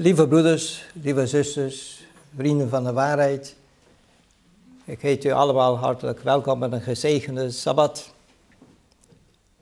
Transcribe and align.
Lieve 0.00 0.28
broeders, 0.28 0.84
lieve 0.92 1.26
zusters, 1.26 2.00
vrienden 2.36 2.68
van 2.68 2.84
de 2.84 2.92
waarheid. 2.92 3.54
Ik 4.84 5.00
heet 5.00 5.24
u 5.24 5.30
allemaal 5.30 5.78
hartelijk 5.78 6.20
welkom 6.20 6.58
met 6.58 6.72
een 6.72 6.80
gezegende 6.80 7.50
Sabbat. 7.50 8.10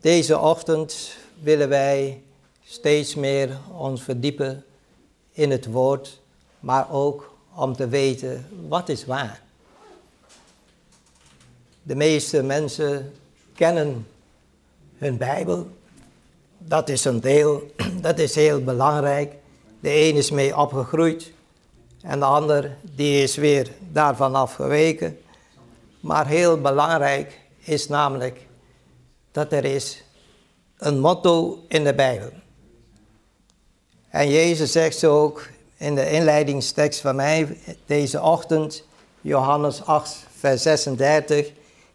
Deze 0.01 0.39
ochtend 0.39 1.17
willen 1.43 1.69
wij 1.69 2.23
steeds 2.65 3.15
meer 3.15 3.59
ons 3.77 4.03
verdiepen 4.03 4.65
in 5.33 5.51
het 5.51 5.67
woord, 5.67 6.21
maar 6.61 6.93
ook 6.93 7.35
om 7.55 7.77
te 7.77 7.89
weten 7.89 8.47
wat 8.69 8.89
is 8.89 9.05
waar. 9.05 9.43
De 11.83 11.95
meeste 11.95 12.43
mensen 12.43 13.13
kennen 13.55 14.07
hun 14.99 15.17
Bijbel. 15.17 15.69
Dat 16.59 16.89
is 16.89 17.05
een 17.05 17.21
deel, 17.21 17.73
dat 18.01 18.19
is 18.19 18.35
heel 18.35 18.65
belangrijk. 18.65 19.33
De 19.81 19.95
een 19.95 20.17
is 20.17 20.31
mee 20.31 20.57
opgegroeid 20.57 21.33
en 22.03 22.19
de 22.19 22.25
ander 22.25 22.77
die 22.83 23.23
is 23.23 23.37
weer 23.37 23.71
daarvan 23.93 24.35
afgeweken. 24.35 25.19
Maar 26.01 26.27
heel 26.27 26.61
belangrijk 26.61 27.41
is 27.59 27.89
namelijk 27.89 28.47
dat 29.33 29.53
er 29.53 29.65
is 29.65 30.05
een 30.77 31.01
motto 31.01 31.65
in 31.69 31.85
de 31.85 31.95
Bijbel. 31.95 32.31
En 34.09 34.31
Jezus 34.31 34.73
zegt 34.73 34.99
zo 34.99 35.23
ook 35.23 35.49
in 35.77 35.95
de 35.95 36.11
inleidingstekst 36.11 37.01
van 37.01 37.17
mij 37.17 37.59
deze 37.87 38.23
ochtend, 38.23 38.85
Johannes 39.21 39.85
8, 39.85 40.27
vers 40.39 40.63
36, 40.63 41.51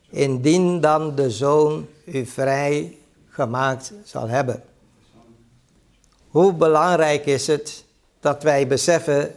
indien 0.09 0.81
dan 0.81 1.15
de 1.15 1.31
Zoon 1.31 1.88
u 2.05 2.25
vrij 2.25 2.97
gemaakt 3.29 3.93
zal 4.03 4.27
hebben. 4.27 4.63
Hoe 6.33 6.53
belangrijk 6.53 7.25
is 7.25 7.47
het 7.47 7.83
dat 8.19 8.43
wij 8.43 8.67
beseffen 8.67 9.35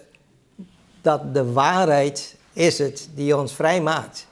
dat 1.02 1.34
de 1.34 1.52
waarheid 1.52 2.36
is 2.52 2.78
het 2.78 3.08
die 3.14 3.36
ons 3.36 3.52
vrij 3.52 3.80
maakt. 3.80 4.26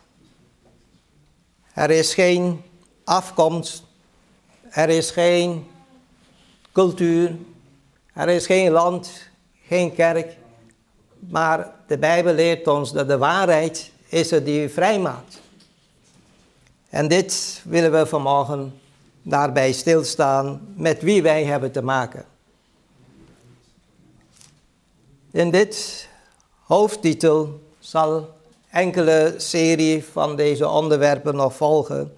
Er 1.74 1.90
is 1.90 2.14
geen 2.14 2.62
afkomst, 3.04 3.82
er 4.70 4.88
is 4.88 5.10
geen 5.10 5.66
cultuur, 6.72 7.36
er 8.14 8.28
is 8.28 8.46
geen 8.46 8.70
land, 8.70 9.10
geen 9.66 9.94
kerk, 9.94 10.36
maar 11.18 11.72
de 11.86 11.98
Bijbel 11.98 12.34
leert 12.34 12.66
ons 12.66 12.92
dat 12.92 13.08
de 13.08 13.18
waarheid 13.18 13.90
is 14.08 14.30
het 14.30 14.44
die 14.44 14.62
u 14.62 14.68
vrij 14.68 14.98
maakt. 14.98 15.40
En 16.88 17.08
dit 17.08 17.62
willen 17.64 17.92
we 17.92 18.06
vanmorgen 18.06 18.80
daarbij 19.22 19.72
stilstaan 19.72 20.74
met 20.76 21.02
wie 21.02 21.22
wij 21.22 21.44
hebben 21.44 21.72
te 21.72 21.82
maken. 21.82 22.32
In 25.34 25.50
dit 25.50 26.08
hoofdtitel 26.60 27.60
zal 27.78 28.34
enkele 28.70 29.34
serie 29.36 30.04
van 30.04 30.36
deze 30.36 30.68
onderwerpen 30.68 31.34
nog 31.34 31.54
volgen 31.54 32.16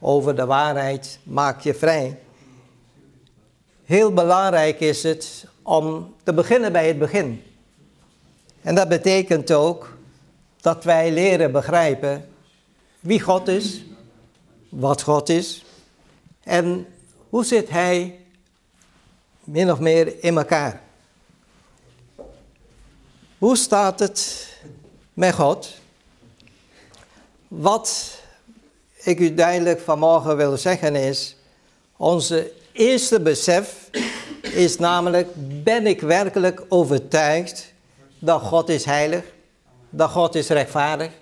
over 0.00 0.36
de 0.36 0.46
waarheid 0.46 1.18
maak 1.22 1.60
je 1.60 1.74
vrij. 1.74 2.18
Heel 3.84 4.12
belangrijk 4.12 4.80
is 4.80 5.02
het 5.02 5.46
om 5.62 6.14
te 6.22 6.34
beginnen 6.34 6.72
bij 6.72 6.86
het 6.86 6.98
begin. 6.98 7.42
En 8.62 8.74
dat 8.74 8.88
betekent 8.88 9.52
ook 9.52 9.96
dat 10.60 10.84
wij 10.84 11.12
leren 11.12 11.52
begrijpen 11.52 12.28
wie 13.00 13.20
God 13.20 13.48
is, 13.48 13.84
wat 14.68 15.02
God 15.02 15.28
is 15.28 15.64
en 16.42 16.86
hoe 17.28 17.44
zit 17.44 17.70
Hij 17.70 18.24
min 19.44 19.72
of 19.72 19.78
meer 19.78 20.22
in 20.22 20.36
elkaar. 20.36 20.86
Hoe 23.38 23.56
staat 23.56 23.98
het 23.98 24.48
met 25.14 25.34
God? 25.34 25.74
Wat 27.48 28.18
ik 29.02 29.18
u 29.18 29.34
duidelijk 29.34 29.80
vanmorgen 29.80 30.36
wil 30.36 30.56
zeggen 30.56 30.94
is, 30.94 31.36
onze 31.96 32.52
eerste 32.72 33.20
besef 33.20 33.90
is 34.42 34.78
namelijk, 34.78 35.28
ben 35.64 35.86
ik 35.86 36.00
werkelijk 36.00 36.64
overtuigd 36.68 37.72
dat 38.18 38.42
God 38.42 38.68
is 38.68 38.84
heilig, 38.84 39.24
dat 39.90 40.10
God 40.10 40.34
is 40.34 40.48
rechtvaardig, 40.48 41.12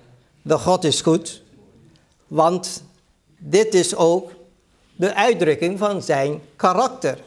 dat 0.43 0.60
God 0.60 0.84
is 0.84 1.00
goed? 1.00 1.43
Want 2.26 2.82
dit 3.38 3.75
is 3.75 3.94
ook 3.94 4.31
de 4.94 5.15
uitdrukking 5.15 5.78
van 5.78 6.03
zijn 6.03 6.41
karakter. 6.56 7.19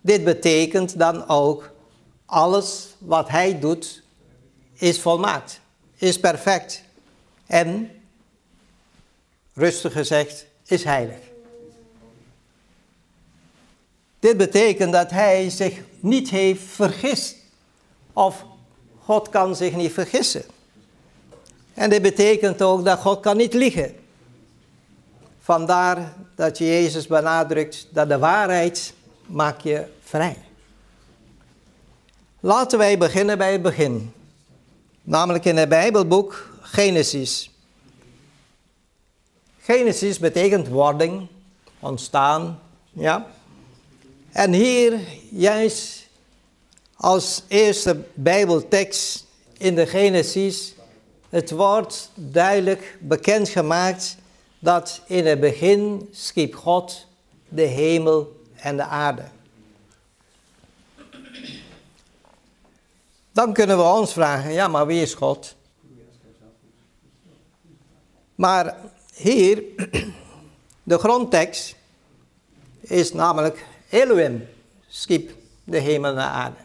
Dit 0.00 0.24
betekent 0.24 0.98
dan 0.98 1.28
ook, 1.28 1.72
alles 2.26 2.94
wat 2.98 3.28
hij 3.28 3.58
doet 3.60 4.02
is 4.84 5.00
volmaakt, 5.00 5.60
is 5.96 6.20
perfect 6.20 6.82
en, 7.46 7.90
rustig 9.54 9.92
gezegd, 9.92 10.46
is 10.66 10.84
heilig. 10.84 11.18
Dit 14.18 14.36
betekent 14.36 14.92
dat 14.92 15.10
hij 15.10 15.50
zich 15.50 15.80
niet 16.00 16.30
heeft 16.30 16.62
vergist. 16.62 17.36
Of 18.12 18.44
God 19.04 19.28
kan 19.28 19.56
zich 19.56 19.74
niet 19.74 19.92
vergissen. 19.92 20.44
En 21.74 21.90
dit 21.90 22.02
betekent 22.02 22.62
ook 22.62 22.84
dat 22.84 22.98
God 22.98 23.20
kan 23.20 23.36
niet 23.36 23.54
liegen. 23.54 23.94
Vandaar 25.40 26.12
dat 26.34 26.58
Jezus 26.58 27.06
benadrukt 27.06 27.86
dat 27.90 28.08
de 28.08 28.18
waarheid 28.18 28.94
maakt 29.26 29.62
je 29.62 29.86
vrij. 30.02 30.36
Laten 32.40 32.78
wij 32.78 32.98
beginnen 32.98 33.38
bij 33.38 33.52
het 33.52 33.62
begin. 33.62 34.12
Namelijk 35.06 35.44
in 35.44 35.56
het 35.56 35.68
Bijbelboek 35.68 36.48
Genesis. 36.60 37.50
Genesis 39.60 40.18
betekent 40.18 40.68
wording, 40.68 41.26
ontstaan, 41.78 42.60
ja. 42.92 43.26
En 44.32 44.52
hier 44.52 45.00
juist 45.30 46.06
als 46.96 47.42
eerste 47.48 48.02
Bijbeltekst 48.14 49.26
in 49.58 49.74
de 49.74 49.86
Genesis 49.86 50.74
het 51.28 51.50
wordt 51.50 52.10
duidelijk 52.14 52.98
bekendgemaakt 53.00 54.16
dat 54.58 55.00
in 55.06 55.26
het 55.26 55.40
begin 55.40 56.08
schiep 56.12 56.54
God 56.54 57.06
de 57.48 57.62
hemel 57.62 58.40
en 58.54 58.76
de 58.76 58.84
aarde. 58.84 59.33
Dan 63.34 63.52
kunnen 63.52 63.76
we 63.76 63.82
ons 63.82 64.12
vragen, 64.12 64.52
ja, 64.52 64.68
maar 64.68 64.86
wie 64.86 65.02
is 65.02 65.14
God? 65.14 65.54
Maar 68.34 68.76
hier, 69.14 69.62
de 70.82 70.98
grondtekst 70.98 71.76
is 72.80 73.12
namelijk 73.12 73.66
Elohim 73.88 74.48
schiep 74.88 75.30
de 75.64 75.78
hemel 75.78 76.10
en 76.10 76.16
de 76.16 76.22
aarde. 76.22 76.56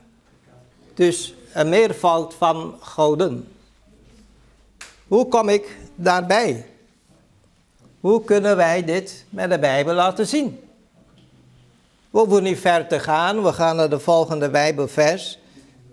Dus 0.93 1.33
een 1.53 1.69
meervoud 1.69 2.33
van 2.33 2.75
goden. 2.79 3.53
Hoe 5.07 5.27
kom 5.27 5.49
ik 5.49 5.77
daarbij? 5.95 6.65
Hoe 7.99 8.23
kunnen 8.23 8.55
wij 8.55 8.83
dit 8.83 9.25
met 9.29 9.49
de 9.49 9.59
Bijbel 9.59 9.93
laten 9.93 10.27
zien? 10.27 10.59
We 12.09 12.19
hoeven 12.19 12.43
niet 12.43 12.59
ver 12.59 12.87
te 12.87 12.99
gaan, 12.99 13.43
we 13.43 13.53
gaan 13.53 13.75
naar 13.75 13.89
de 13.89 13.99
volgende 13.99 14.49
Bijbelvers 14.49 15.38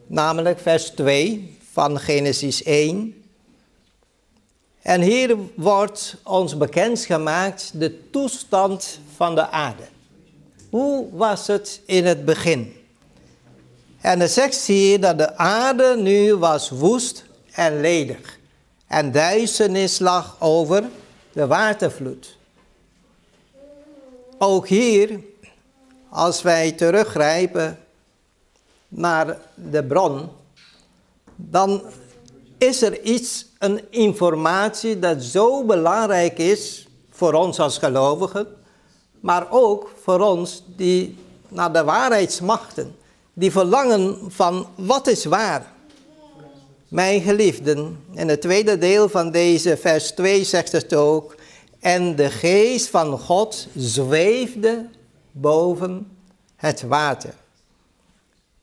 namelijk 0.06 0.59
vers 0.59 0.91
2 0.91 1.56
van 1.72 2.00
Genesis 2.00 2.62
1. 2.62 3.25
En 4.83 5.00
hier 5.00 5.37
wordt 5.55 6.17
ons 6.25 6.56
bekendgemaakt 6.56 7.71
de 7.75 8.11
toestand 8.11 9.00
van 9.16 9.34
de 9.34 9.50
aarde. 9.50 9.83
Hoe 10.71 11.06
was 11.12 11.47
het 11.47 11.81
in 11.87 12.06
het 12.06 12.25
begin? 12.25 12.75
En 14.00 14.19
dan 14.19 14.28
zegt 14.28 14.66
hier 14.66 15.01
dat 15.01 15.19
de 15.19 15.36
aarde 15.36 15.97
nu 15.97 16.34
was 16.34 16.71
woest 16.71 17.25
en 17.53 17.80
ledig. 17.80 18.39
En 18.86 19.13
duisternis 19.13 19.98
lag 19.98 20.36
over 20.41 20.84
de 21.33 21.47
watervloed. 21.47 22.36
Ook 24.39 24.69
hier, 24.69 25.21
als 26.09 26.42
wij 26.42 26.72
teruggrijpen 26.72 27.78
naar 28.97 29.39
de 29.54 29.84
bron, 29.84 30.28
dan 31.37 31.83
is 32.59 32.83
er 32.83 33.03
iets, 33.03 33.47
een 33.59 33.81
informatie 33.91 34.98
dat 34.98 35.22
zo 35.22 35.65
belangrijk 35.65 36.39
is 36.39 36.87
voor 37.10 37.33
ons 37.33 37.60
als 37.60 37.78
gelovigen, 37.78 38.47
maar 39.21 39.47
ook 39.51 39.91
voor 40.03 40.21
ons 40.21 40.63
die 40.77 41.16
naar 41.48 41.72
de 41.72 41.84
waarheid 41.84 42.33
smachten, 42.33 42.97
die 43.33 43.51
verlangen 43.51 44.19
van 44.28 44.66
wat 44.75 45.07
is 45.07 45.25
waar. 45.25 45.72
Mijn 46.89 47.21
geliefden, 47.21 48.04
in 48.13 48.28
het 48.28 48.41
tweede 48.41 48.78
deel 48.78 49.09
van 49.09 49.31
deze 49.31 49.77
vers 49.77 50.10
2 50.10 50.45
zegt 50.45 50.72
het 50.72 50.95
ook, 50.95 51.34
en 51.81 52.16
de 52.16 52.31
geest 52.31 52.89
van 52.89 53.19
God 53.19 53.66
zweefde 53.75 54.89
boven 55.33 56.16
het 56.57 56.83
water. 56.83 57.34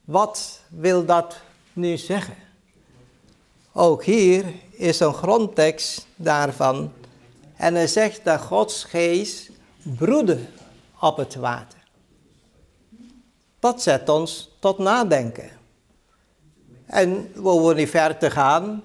Wat 0.04 0.60
wil 0.68 1.04
dat 1.04 1.36
nu 1.72 1.96
zeggen? 1.96 2.34
Ook 3.72 4.04
hier 4.04 4.44
is 4.70 5.00
een 5.00 5.14
grondtekst 5.14 6.06
daarvan. 6.16 6.92
En 7.56 7.74
hij 7.74 7.86
zegt 7.86 8.24
dat 8.24 8.40
Gods 8.40 8.84
geest 8.84 9.50
broedde 9.82 10.38
op 11.00 11.16
het 11.16 11.34
water. 11.34 11.78
Dat 13.58 13.82
zet 13.82 14.08
ons 14.08 14.50
tot 14.58 14.78
nadenken. 14.78 15.50
En 16.86 17.32
we 17.34 17.72
niet 17.76 17.90
ver 17.90 18.18
te 18.18 18.30
gaan. 18.30 18.82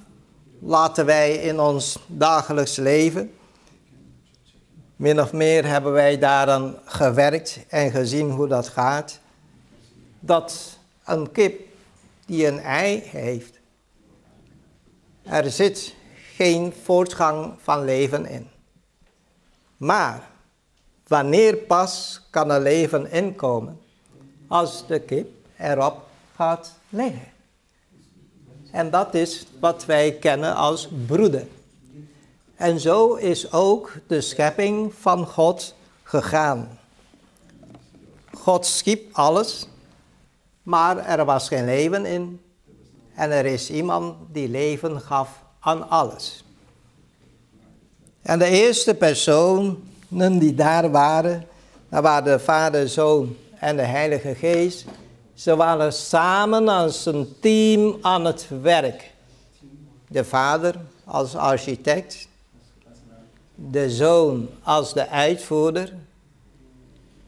Laten 0.60 1.06
wij 1.06 1.36
in 1.36 1.60
ons 1.60 2.00
dagelijks 2.08 2.76
leven. 2.76 3.34
Min 4.96 5.22
of 5.22 5.34
meer 5.34 5.66
hebben 5.66 5.92
wij 5.92 6.18
daaraan 6.18 6.76
gewerkt 6.86 7.60
en 7.68 7.92
gezien 7.92 8.32
hoe 8.32 8.48
dat 8.48 8.68
gaat. 8.68 9.20
Dat 10.20 10.79
een 11.10 11.32
kip 11.32 11.62
die 12.26 12.48
een 12.48 12.60
ei 12.60 13.02
heeft, 13.06 13.60
er 15.24 15.52
zit 15.52 15.96
geen 16.36 16.74
voortgang 16.84 17.54
van 17.62 17.86
leven 17.86 18.26
in. 18.26 18.50
Maar 19.78 20.30
wanneer 21.08 21.56
pas 21.56 22.22
kan 22.30 22.52
er 22.52 22.62
leven 22.62 23.12
inkomen? 23.12 23.80
Als 24.48 24.88
de 24.88 25.00
kip 25.00 25.30
erop 25.58 26.08
gaat 26.36 26.74
liggen. 26.90 27.32
En 28.72 28.90
dat 28.90 29.14
is 29.14 29.46
wat 29.60 29.86
wij 29.86 30.12
kennen 30.12 30.56
als 30.56 30.90
broeden. 31.08 31.50
En 32.56 32.80
zo 32.80 33.14
is 33.14 33.52
ook 33.52 33.94
de 34.08 34.22
schepping 34.22 34.94
van 34.94 35.26
God 35.26 35.76
gegaan. 36.04 36.80
God 38.34 38.66
schiep 38.66 39.10
alles, 39.12 39.68
maar 40.70 40.98
er 40.98 41.26
was 41.26 41.48
geen 41.48 41.66
leven 41.66 42.06
in. 42.06 42.42
En 43.16 43.32
er 43.32 43.46
is 43.46 43.70
iemand 43.70 44.16
die 44.32 44.50
leven 44.50 45.02
gaf 45.02 45.44
aan 45.60 45.90
alles. 45.90 46.44
En 48.22 48.40
de 48.40 48.46
eerste 48.46 48.94
personen 48.94 50.40
die 50.40 50.56
daar 50.56 50.92
waren, 50.92 51.48
dat 51.90 52.04
waren 52.04 52.24
de 52.24 52.40
Vader, 52.40 52.90
Zoon 52.90 53.36
en 53.60 53.76
de 53.76 53.82
Heilige 53.82 54.36
Geest. 54.36 54.86
Ze 55.34 55.56
waren 55.56 55.94
samen 55.94 56.68
als 56.68 57.06
een 57.06 57.36
team 57.40 57.98
aan 58.02 58.26
het 58.26 58.48
werk. 58.62 59.12
De 60.08 60.26
Vader 60.26 60.76
als 61.06 61.36
architect, 61.36 62.28
de 63.56 63.90
Zoon 63.90 64.50
als 64.64 64.94
de 64.94 65.10
uitvoerder 65.10 65.94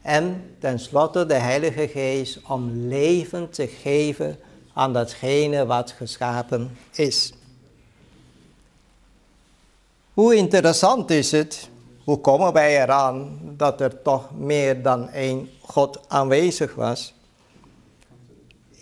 en 0.02 0.54
tenslotte 0.58 1.26
de 1.26 1.34
Heilige 1.34 1.88
Geest 1.88 2.38
om 2.48 2.88
leven 2.88 3.50
te 3.50 3.66
geven 3.66 4.38
aan 4.74 4.92
datgene 4.92 5.66
wat 5.66 5.90
geschapen 5.90 6.76
is. 6.92 7.32
Hoe 10.14 10.34
interessant 10.34 11.10
is 11.10 11.30
het, 11.30 11.68
hoe 12.04 12.18
komen 12.18 12.52
wij 12.52 12.82
eraan 12.82 13.40
dat 13.42 13.80
er 13.80 14.02
toch 14.02 14.30
meer 14.36 14.82
dan 14.82 15.08
één 15.08 15.50
God 15.60 16.00
aanwezig 16.08 16.74
was? 16.74 17.14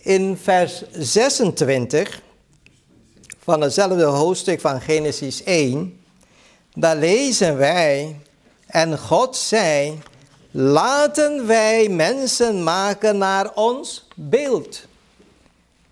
In 0.03 0.37
vers 0.37 0.83
26 0.93 2.23
van 3.39 3.61
hetzelfde 3.61 4.05
hoofdstuk 4.05 4.61
van 4.61 4.81
Genesis 4.81 5.43
1, 5.43 6.01
daar 6.75 6.97
lezen 6.97 7.57
wij, 7.57 8.21
en 8.67 8.99
God 8.99 9.37
zei, 9.37 9.99
laten 10.51 11.47
wij 11.47 11.89
mensen 11.89 12.63
maken 12.63 13.19
naar 13.19 13.55
ons 13.55 14.09
beeld, 14.15 14.87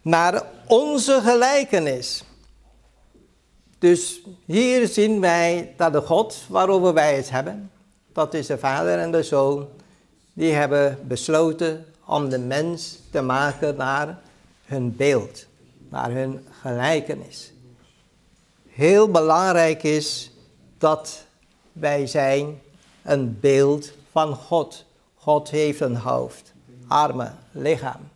naar 0.03 0.43
onze 0.67 1.21
gelijkenis. 1.25 2.25
Dus 3.79 4.21
hier 4.45 4.89
zien 4.89 5.21
wij 5.21 5.75
dat 5.77 5.93
de 5.93 6.01
God 6.01 6.37
waarover 6.49 6.95
wij 6.95 7.17
het 7.17 7.31
hebben, 7.31 7.71
dat 8.13 8.35
is 8.35 8.47
de 8.47 8.59
Vader 8.59 8.99
en 8.99 9.11
de 9.11 9.23
Zoon, 9.23 9.69
die 10.33 10.53
hebben 10.53 10.99
besloten 11.03 11.87
om 12.07 12.29
de 12.29 12.39
mens 12.39 12.99
te 13.11 13.23
maken 13.23 13.77
naar 13.77 14.19
hun 14.65 14.97
beeld, 14.97 15.47
naar 15.89 16.11
hun 16.11 16.47
gelijkenis. 16.61 17.53
Heel 18.69 19.11
belangrijk 19.11 19.83
is 19.83 20.31
dat 20.79 21.25
wij 21.73 22.07
zijn 22.07 22.61
een 23.03 23.39
beeld 23.41 23.93
van 24.19 24.35
God. 24.35 24.85
God 25.15 25.51
heeft 25.51 25.81
een 25.81 25.97
hoofd, 25.97 26.53
armen, 26.89 27.39
lichaam. 27.51 28.09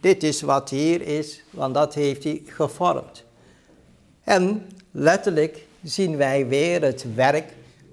Dit 0.00 0.22
is 0.22 0.40
wat 0.42 0.70
hier 0.70 1.00
is, 1.02 1.42
want 1.50 1.74
dat 1.74 1.94
heeft 1.94 2.24
hij 2.24 2.42
gevormd. 2.46 3.24
En 4.24 4.68
letterlijk 4.90 5.66
zien 5.82 6.16
wij 6.16 6.46
weer 6.46 6.82
het 6.82 7.14
werk 7.14 7.52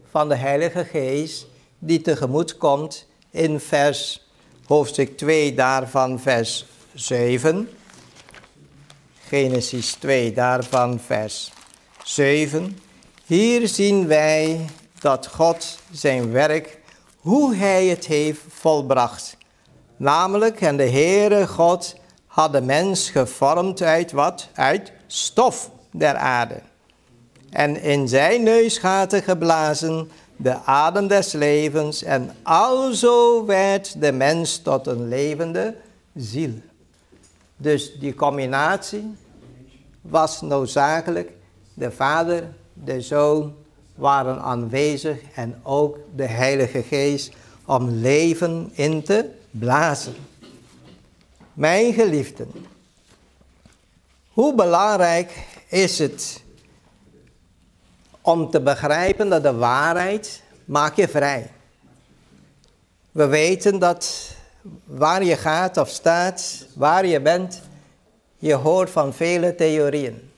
van 0.10 0.30
de 0.30 0.36
Heilige 0.36 0.86
Geest 0.86 1.48
die 1.80 2.02
tegemoet 2.02 2.58
komt 2.58 3.08
in 3.30 3.60
vers 3.60 4.28
hoofdstuk 4.66 5.18
2 5.18 5.54
daarvan 5.54 6.20
vers 6.20 6.66
7. 6.94 7.70
Genesis 9.28 9.92
2 9.94 10.34
daarvan 10.34 11.00
vers 11.00 11.52
7. 12.04 12.80
Hier 13.26 13.68
zien 13.68 14.08
wij 14.08 14.66
dat 15.00 15.28
God 15.28 15.80
zijn 15.92 16.32
werk, 16.32 16.82
hoe 17.24 17.56
hij 17.56 17.86
het 17.86 18.06
heeft 18.06 18.42
volbracht. 18.48 19.38
Namelijk, 19.98 20.62
en 20.62 20.78
de 20.78 20.90
Heere 20.90 21.48
God 21.48 21.96
had 22.26 22.52
de 22.52 22.62
mens 22.62 23.10
gevormd 23.10 23.82
uit 23.82 24.12
wat? 24.12 24.50
Uit 24.54 24.92
stof 25.08 25.72
der 25.92 26.16
aarde. 26.16 26.62
En 27.50 27.82
in 27.82 28.08
zijn 28.08 28.44
neusgaten 28.44 29.24
geblazen 29.24 30.12
de 30.36 30.56
adem 30.64 31.08
des 31.08 31.32
levens 31.32 32.04
en 32.04 32.36
alzo 32.42 33.46
werd 33.46 34.02
de 34.02 34.12
mens 34.12 34.58
tot 34.58 34.88
een 34.88 35.08
levende 35.08 35.76
ziel. 36.16 36.54
Dus 37.58 38.00
die 38.00 38.14
combinatie 38.14 39.16
was 40.02 40.42
noodzakelijk. 40.42 41.32
De 41.74 41.92
Vader, 41.92 42.44
de 42.74 43.02
Zoon 43.02 43.54
waren 43.96 44.42
aanwezig 44.42 45.20
en 45.36 45.60
ook 45.64 45.98
de 46.16 46.26
Heilige 46.28 46.84
Geest 46.84 47.34
om 47.66 47.90
leven 47.90 48.72
in 48.74 49.04
te 49.04 49.30
blazen. 49.52 50.16
Mijn 51.54 51.94
geliefden, 51.94 52.52
hoe 54.30 54.56
belangrijk 54.56 55.48
is 55.68 56.00
het 56.00 56.44
om 58.22 58.50
te 58.50 58.62
begrijpen 58.62 59.30
dat 59.30 59.44
de 59.44 59.54
waarheid 59.54 60.42
maakt 60.66 60.96
je 60.96 61.08
vrij. 61.08 61.52
We 63.12 63.26
weten 63.26 63.80
dat 63.80 64.36
waar 64.86 65.24
je 65.24 65.36
gaat 65.36 65.78
of 65.78 65.90
staat, 65.90 66.68
waar 66.76 67.06
je 67.06 67.22
bent, 67.22 67.62
je 68.38 68.54
hoort 68.54 68.90
van 68.90 69.14
vele 69.14 69.56
theorieën. 69.56 70.32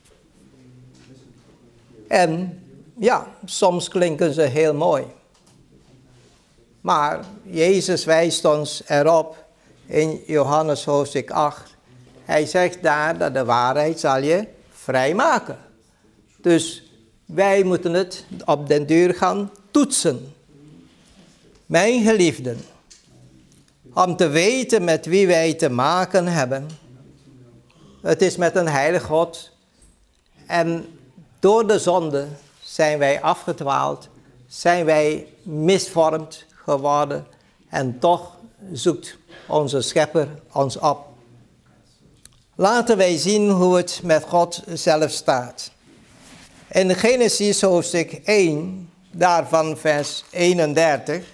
En 2.08 2.60
ja, 2.98 3.26
soms 3.44 3.88
klinken 3.88 4.34
ze 4.34 4.42
heel 4.42 4.74
mooi. 4.74 5.04
Maar 6.80 7.24
Jezus 7.42 8.04
wijst 8.04 8.44
ons 8.44 8.82
erop 8.86 9.44
in 9.86 10.22
Johannes 10.26 10.84
hoofdstuk 10.84 11.30
8. 11.30 11.74
Hij 12.24 12.46
zegt 12.46 12.82
daar 12.82 13.18
dat 13.18 13.34
de 13.34 13.44
waarheid 13.44 14.00
zal 14.00 14.22
je 14.22 14.48
vrijmaken. 14.70 15.58
Dus 16.40 16.90
wij 17.24 17.62
moeten 17.62 17.92
het 17.92 18.24
op 18.44 18.68
den 18.68 18.86
duur 18.86 19.14
gaan 19.14 19.50
toetsen. 19.70 20.34
Mijn 21.66 22.02
geliefden, 22.02 22.58
om 23.94 24.16
te 24.16 24.28
weten 24.28 24.84
met 24.84 25.06
wie 25.06 25.26
wij 25.26 25.54
te 25.54 25.68
maken 25.68 26.26
hebben. 26.26 26.68
Het 28.02 28.22
is 28.22 28.36
met 28.36 28.56
een 28.56 28.68
heilig 28.68 29.02
God. 29.02 29.50
En 30.46 30.98
door 31.38 31.66
de 31.66 31.78
zonde 31.78 32.26
zijn 32.76 32.98
wij 32.98 33.22
afgedwaald, 33.22 34.08
zijn 34.46 34.84
wij 34.84 35.26
misvormd 35.42 36.44
geworden. 36.64 37.26
En 37.68 37.98
toch 37.98 38.36
zoekt 38.72 39.16
onze 39.48 39.80
schepper 39.80 40.28
ons 40.52 40.78
op. 40.78 41.06
Laten 42.54 42.96
wij 42.96 43.16
zien 43.16 43.50
hoe 43.50 43.76
het 43.76 44.00
met 44.02 44.24
God 44.24 44.62
zelf 44.66 45.10
staat. 45.10 45.70
In 46.70 46.94
Genesis 46.94 47.62
hoofdstuk 47.62 48.12
1, 48.24 48.90
daarvan 49.10 49.76
vers 49.76 50.24
31. 50.30 51.24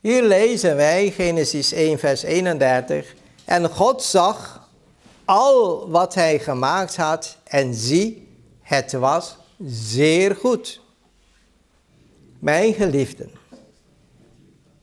Hier 0.00 0.22
lezen 0.22 0.76
wij 0.76 1.10
Genesis 1.10 1.72
1, 1.72 1.98
vers 1.98 2.22
31. 2.22 3.14
En 3.44 3.68
God 3.68 4.02
zag 4.02 4.68
al 5.24 5.88
wat 5.90 6.14
hij 6.14 6.38
gemaakt 6.38 6.96
had 6.96 7.36
en 7.44 7.74
zie, 7.74 8.28
het 8.70 8.92
was 8.92 9.36
zeer 9.66 10.36
goed. 10.36 10.80
Mijn 12.38 12.74
geliefden, 12.74 13.30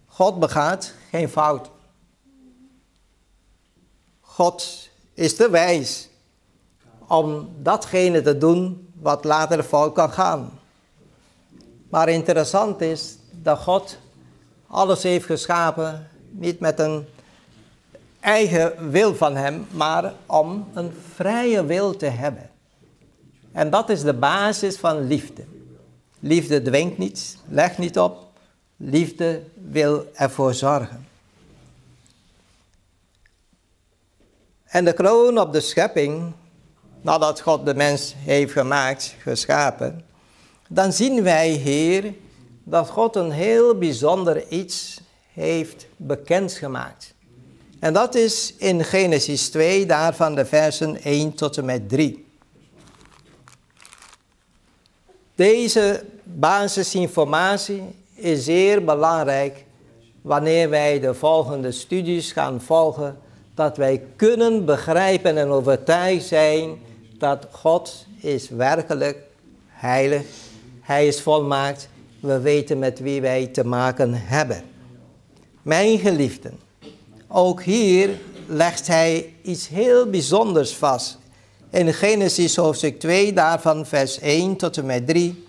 God 0.06 0.40
begaat 0.40 0.94
geen 1.10 1.30
fout. 1.30 1.70
God 4.20 4.90
is 5.14 5.36
te 5.36 5.50
wijs 5.50 6.10
om 7.08 7.50
datgene 7.62 8.22
te 8.22 8.38
doen 8.38 8.92
wat 9.00 9.24
later 9.24 9.64
fout 9.64 9.94
kan 9.94 10.12
gaan. 10.12 10.60
Maar 11.90 12.10
interessant 12.10 12.82
is 12.82 13.18
dat 13.32 13.60
God 13.60 13.98
alles 14.68 15.04
heeft 15.04 15.26
geschapen, 15.26 16.10
niet 16.30 16.60
met 16.60 16.80
een 16.80 17.08
eigen 18.20 18.92
wil 18.92 19.16
van 19.16 19.36
Hem, 19.36 19.68
maar 19.72 20.14
om 20.26 20.68
een 20.74 20.94
vrije 21.14 21.66
wil 21.66 21.96
te 21.96 22.06
hebben. 22.06 22.47
En 23.58 23.70
dat 23.70 23.90
is 23.90 24.02
de 24.02 24.14
basis 24.14 24.76
van 24.76 25.08
liefde. 25.08 25.44
Liefde 26.20 26.62
dwingt 26.62 26.98
niet, 26.98 27.38
legt 27.48 27.78
niet 27.78 28.00
op. 28.00 28.18
Liefde 28.76 29.42
wil 29.54 30.12
ervoor 30.14 30.54
zorgen. 30.54 31.08
En 34.66 34.86
de 34.86 34.94
kroon 34.94 35.40
op 35.40 35.54
de 35.54 35.60
schepping, 35.60 36.32
nadat 37.02 37.42
God 37.42 37.66
de 37.66 37.74
mens 37.74 38.14
heeft 38.18 38.52
gemaakt, 38.52 39.16
geschapen, 39.20 40.06
dan 40.70 40.94
zien 40.94 41.24
wij 41.24 41.50
hier 41.50 42.14
dat 42.64 42.90
God 42.90 43.16
een 43.16 43.32
heel 43.32 43.78
bijzonder 43.78 44.48
iets 44.48 45.02
heeft 45.34 45.88
bekendgemaakt. 45.96 47.14
En 47.80 47.94
dat 47.94 48.16
is 48.16 48.54
in 48.58 48.84
Genesis 48.84 49.50
2, 49.50 49.86
daarvan 49.86 50.36
de 50.36 50.46
versen 50.46 51.02
1 51.02 51.34
tot 51.34 51.58
en 51.58 51.66
met 51.66 51.90
3. 51.90 52.27
Deze 55.38 56.04
basisinformatie 56.24 57.84
is 58.16 58.44
zeer 58.44 58.84
belangrijk 58.84 59.66
wanneer 60.22 60.70
wij 60.70 61.00
de 61.00 61.14
volgende 61.14 61.72
studies 61.72 62.32
gaan 62.32 62.62
volgen, 62.62 63.18
dat 63.56 63.78
wij 63.78 64.04
kunnen 64.16 64.66
begrijpen 64.66 65.38
en 65.38 65.48
overtuigd 65.48 66.26
zijn 66.26 66.78
dat 67.18 67.48
God 67.52 68.06
is 68.22 68.50
werkelijk 68.50 69.18
heilig, 69.68 70.22
Hij 70.82 71.08
is 71.08 71.22
volmaakt, 71.22 71.90
we 72.20 72.40
weten 72.40 72.80
met 72.80 73.00
wie 73.00 73.22
wij 73.22 73.48
te 73.48 73.66
maken 73.66 74.14
hebben. 74.14 74.64
Mijn 75.62 76.00
geliefden, 76.00 76.60
ook 77.28 77.62
hier 77.62 78.10
legt 78.48 78.88
Hij 78.88 79.34
iets 79.42 79.68
heel 79.68 80.10
bijzonders 80.10 80.76
vast 80.76 81.18
in 81.78 81.94
Genesis 81.94 82.56
hoofdstuk 82.56 83.00
2, 83.00 83.34
daarvan 83.34 83.86
vers 83.86 84.20
1 84.20 84.56
tot 84.56 84.78
en 84.78 84.86
met 84.86 85.08
3. 85.08 85.48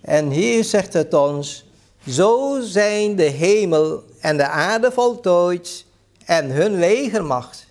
En 0.00 0.30
hier 0.30 0.64
zegt 0.64 0.92
het 0.92 1.14
ons, 1.14 1.64
zo 2.08 2.60
zijn 2.62 3.16
de 3.16 3.22
hemel 3.22 4.04
en 4.20 4.36
de 4.36 4.46
aarde 4.46 4.92
voltooid 4.92 5.84
en 6.24 6.50
hun 6.50 6.78
legermacht. 6.78 7.66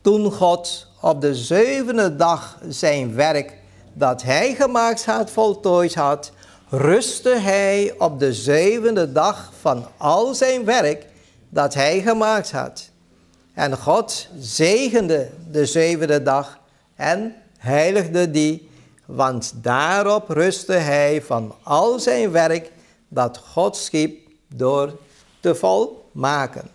Toen 0.00 0.32
God 0.32 0.86
op 1.00 1.20
de 1.20 1.34
zevende 1.34 2.16
dag 2.16 2.58
zijn 2.68 3.14
werk 3.14 3.58
dat 3.92 4.22
hij 4.22 4.54
gemaakt 4.54 5.04
had 5.04 5.30
voltooid 5.30 5.94
had, 5.94 6.32
rustte 6.68 7.38
hij 7.38 7.94
op 7.98 8.18
de 8.18 8.32
zevende 8.32 9.12
dag 9.12 9.52
van 9.60 9.86
al 9.96 10.34
zijn 10.34 10.64
werk 10.64 11.06
dat 11.48 11.74
hij 11.74 12.00
gemaakt 12.00 12.52
had. 12.52 12.90
En 13.54 13.78
God 13.78 14.28
zegende 14.38 15.30
de 15.50 15.66
zevende 15.66 16.22
dag 16.22 16.60
en 16.94 17.34
heiligde 17.58 18.30
die, 18.30 18.68
want 19.04 19.52
daarop 19.56 20.28
rustte 20.28 20.72
hij 20.72 21.22
van 21.22 21.54
al 21.62 21.98
zijn 21.98 22.30
werk 22.30 22.72
dat 23.08 23.38
God 23.38 23.76
schiep 23.76 24.28
door 24.54 24.98
te 25.40 25.54
volmaken. 25.54 26.68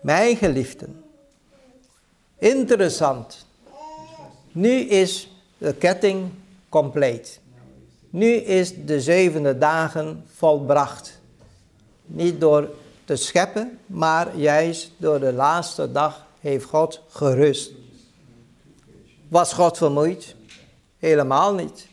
Mijn 0.00 0.36
geliefden, 0.36 1.04
interessant. 2.38 3.46
Nu 4.52 4.70
is 4.70 5.30
de 5.58 5.74
ketting 5.74 6.30
compleet. 6.68 7.40
Nu 8.10 8.32
is 8.34 8.84
de 8.84 9.00
zevende 9.00 9.58
dagen 9.58 10.24
volbracht. 10.34 11.20
Niet 12.04 12.40
door 12.40 12.70
te 13.04 13.16
scheppen, 13.16 13.78
maar 13.86 14.36
juist 14.36 14.90
door 14.96 15.20
de 15.20 15.32
laatste 15.32 15.92
dag 15.92 16.26
heeft 16.40 16.64
God 16.64 17.00
gerust. 17.08 17.70
Was 19.28 19.52
God 19.52 19.76
vermoeid? 19.76 20.34
Helemaal 20.98 21.54
niet. 21.54 21.88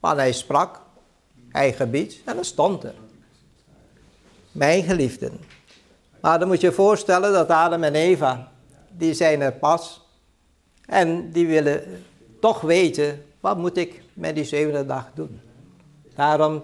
Maar 0.00 0.16
hij 0.16 0.32
sprak, 0.32 0.80
hij 1.48 1.72
gebied 1.72 2.20
en 2.24 2.34
dan 2.34 2.44
stond 2.44 2.84
er. 2.84 2.94
Mijn 4.52 4.82
geliefden. 4.82 5.40
Maar 6.20 6.38
dan 6.38 6.48
moet 6.48 6.60
je 6.60 6.66
je 6.66 6.72
voorstellen 6.72 7.32
dat 7.32 7.48
Adam 7.48 7.82
en 7.82 7.94
Eva, 7.94 8.52
die 8.88 9.14
zijn 9.14 9.40
er 9.40 9.52
pas. 9.52 10.00
En 10.86 11.30
die 11.30 11.46
willen 11.46 12.04
toch 12.40 12.60
weten, 12.60 13.24
wat 13.40 13.58
moet 13.58 13.76
ik 13.76 14.02
met 14.12 14.34
die 14.34 14.44
zevende 14.44 14.86
dag 14.86 15.10
doen? 15.14 15.40
Daarom 16.14 16.62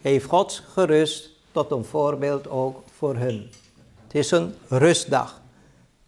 heeft 0.00 0.24
God 0.24 0.62
gerust 0.72 1.30
tot 1.52 1.70
een 1.70 1.84
voorbeeld 1.84 2.48
ook 2.48 2.82
voor 2.96 3.16
hun. 3.16 3.50
Het 4.02 4.14
is 4.14 4.30
een 4.30 4.54
rustdag. 4.68 5.40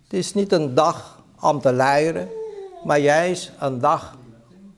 Het 0.03 0.13
is 0.13 0.35
niet 0.35 0.53
een 0.53 0.75
dag 0.75 1.23
om 1.41 1.61
te 1.61 1.73
luieren, 1.73 2.29
maar 2.85 2.99
juist 2.99 3.53
een 3.61 3.79
dag 3.79 4.17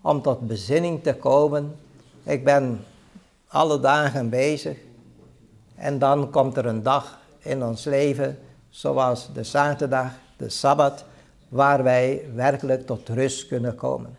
om 0.02 0.22
tot 0.22 0.46
bezinning 0.46 1.02
te 1.02 1.14
komen. 1.14 1.76
Ik 2.22 2.44
ben 2.44 2.84
alle 3.48 3.80
dagen 3.80 4.30
bezig 4.30 4.76
en 5.74 5.98
dan 5.98 6.30
komt 6.30 6.56
er 6.56 6.66
een 6.66 6.82
dag 6.82 7.18
in 7.38 7.64
ons 7.64 7.84
leven, 7.84 8.38
zoals 8.70 9.28
de 9.32 9.44
zaterdag, 9.44 10.10
de 10.36 10.48
Sabbat, 10.48 11.04
waar 11.48 11.82
wij 11.82 12.24
werkelijk 12.34 12.86
tot 12.86 13.08
rust 13.08 13.46
kunnen 13.46 13.74
komen. 13.74 14.16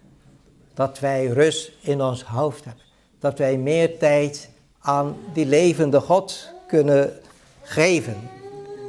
Dat 0.73 0.99
wij 0.99 1.25
rust 1.25 1.71
in 1.81 2.01
ons 2.01 2.23
hoofd 2.23 2.65
hebben. 2.65 2.83
Dat 3.19 3.37
wij 3.37 3.57
meer 3.57 3.97
tijd 3.97 4.49
aan 4.79 5.15
die 5.33 5.45
levende 5.45 5.99
God 5.99 6.49
kunnen 6.67 7.13
geven 7.61 8.15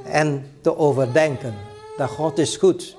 en 0.05 0.51
te 0.61 0.79
overdenken. 0.79 1.55
Dat 1.97 2.11
God 2.11 2.39
is 2.39 2.57
goed. 2.57 2.97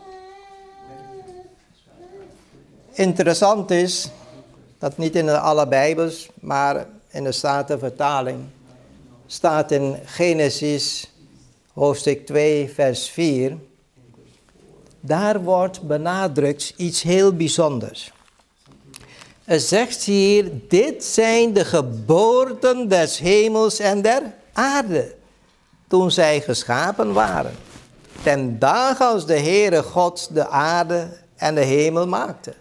Interessant 2.94 3.72
is 3.72 4.10
dat 4.78 4.98
niet 4.98 5.16
in 5.16 5.30
alle 5.30 5.68
Bijbels, 5.68 6.30
maar 6.40 6.88
in 7.12 7.24
de 7.24 7.32
Statenvertaling 7.32 8.40
staat 9.28 9.72
in 9.72 10.00
Genesis 10.06 11.12
hoofdstuk 11.74 12.26
2, 12.26 12.70
vers 12.70 13.10
4. 13.10 13.58
Daar 15.00 15.44
wordt 15.44 15.82
benadrukt 15.82 16.74
iets 16.78 17.02
heel 17.02 17.34
bijzonders. 17.34 18.12
Er 19.46 19.60
zegt 19.60 20.04
hier, 20.04 20.52
dit 20.68 21.04
zijn 21.04 21.54
de 21.54 21.66
geboorten 21.66 22.88
des 22.88 23.18
hemels 23.18 23.80
en 23.80 24.02
der 24.02 24.22
aarde, 24.54 25.16
toen 25.88 26.12
zij 26.12 26.42
geschapen 26.42 27.14
waren. 27.14 27.56
Ten 28.24 28.60
dag 28.60 29.02
als 29.02 29.26
de 29.26 29.40
Heere 29.40 29.84
God 29.84 30.30
de 30.34 30.48
aarde 30.48 31.18
en 31.36 31.56
de 31.56 31.64
hemel 31.64 32.08
maakte. 32.08 32.54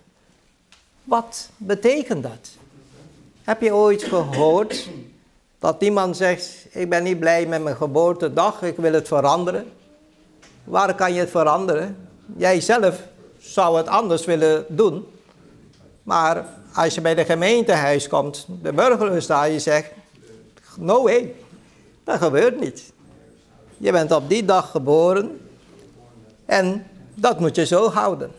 Wat 1.08 1.48
betekent 1.56 2.22
dat? 2.22 2.48
Heb 3.42 3.60
je 3.60 3.74
ooit 3.74 4.02
gehoord 4.02 4.88
dat 5.58 5.82
iemand 5.82 6.16
zegt, 6.16 6.66
ik 6.70 6.88
ben 6.88 7.02
niet 7.02 7.18
blij 7.18 7.46
met 7.46 7.62
mijn 7.62 7.76
geboortedag, 7.76 8.62
ik 8.62 8.76
wil 8.76 8.92
het 8.92 9.08
veranderen? 9.08 9.66
Waar 10.64 10.94
kan 10.94 11.12
je 11.12 11.20
het 11.20 11.30
veranderen? 11.30 12.08
Jij 12.36 12.60
zelf 12.60 13.02
zou 13.38 13.76
het 13.76 13.86
anders 13.86 14.24
willen 14.24 14.64
doen. 14.68 15.06
Maar 16.02 16.46
als 16.74 16.94
je 16.94 17.00
bij 17.00 17.14
de 17.14 17.24
gemeentehuis 17.24 18.08
komt, 18.08 18.46
de 18.62 18.72
burger 18.72 19.22
staat, 19.22 19.52
je 19.52 19.58
zegt, 19.58 19.90
no 20.76 21.02
way, 21.02 21.34
dat 22.04 22.18
gebeurt 22.18 22.60
niet. 22.60 22.92
Je 23.76 23.92
bent 23.92 24.12
op 24.12 24.28
die 24.28 24.44
dag 24.44 24.70
geboren 24.70 25.40
en 26.44 26.86
dat 27.14 27.40
moet 27.40 27.56
je 27.56 27.66
zo 27.66 27.90
houden. 27.90 28.30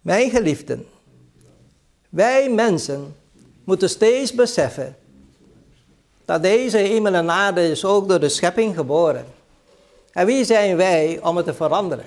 Mijn 0.00 0.30
geliefden, 0.30 0.86
wij 2.08 2.50
mensen 2.50 3.14
moeten 3.64 3.90
steeds 3.90 4.32
beseffen 4.34 4.96
dat 6.24 6.42
deze 6.42 6.76
hemel 6.76 7.14
en 7.14 7.30
aarde 7.30 7.70
is 7.70 7.84
ook 7.84 8.08
door 8.08 8.20
de 8.20 8.28
schepping 8.28 8.74
geboren. 8.74 9.26
En 10.12 10.26
wie 10.26 10.44
zijn 10.44 10.76
wij 10.76 11.20
om 11.22 11.36
het 11.36 11.46
te 11.46 11.54
veranderen? 11.54 12.04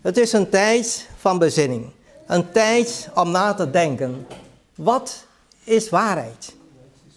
Het 0.00 0.16
is 0.16 0.32
een 0.32 0.48
tijd 0.48 1.08
van 1.16 1.38
bezinning. 1.38 1.90
Een 2.26 2.50
tijd 2.50 3.08
om 3.14 3.30
na 3.30 3.54
te 3.54 3.70
denken. 3.70 4.26
Wat 4.74 5.24
is 5.64 5.88
waarheid? 5.88 6.54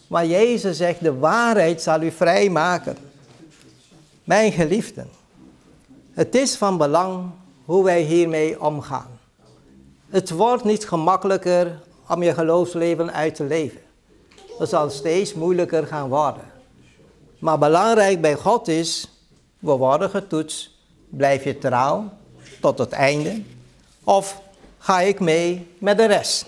Maar 0.06 0.26
Jezus 0.26 0.76
zegt, 0.76 1.00
de 1.00 1.18
waarheid 1.18 1.82
zal 1.82 2.02
u 2.02 2.10
vrijmaken. 2.10 2.96
Mijn 4.24 4.52
geliefden, 4.52 5.10
het 6.12 6.34
is 6.34 6.56
van 6.56 6.76
belang 6.76 7.30
hoe 7.64 7.84
wij 7.84 8.00
hiermee 8.00 8.62
omgaan. 8.62 9.15
Het 10.08 10.30
wordt 10.30 10.64
niet 10.64 10.88
gemakkelijker 10.88 11.80
om 12.08 12.22
je 12.22 12.34
geloofsleven 12.34 13.12
uit 13.12 13.34
te 13.34 13.44
leven. 13.44 13.80
Het 14.58 14.68
zal 14.68 14.90
steeds 14.90 15.34
moeilijker 15.34 15.86
gaan 15.86 16.08
worden. 16.08 16.42
Maar 17.38 17.58
belangrijk 17.58 18.20
bij 18.20 18.34
God 18.34 18.68
is, 18.68 19.08
we 19.58 19.72
worden 19.72 20.10
getoetst 20.10 20.74
Blijf 21.08 21.44
je 21.44 21.58
trouw 21.58 22.12
tot 22.60 22.78
het 22.78 22.92
einde? 22.92 23.42
Of 24.04 24.40
ga 24.78 25.00
ik 25.00 25.20
mee 25.20 25.66
met 25.78 25.96
de 25.96 26.06
rest? 26.06 26.46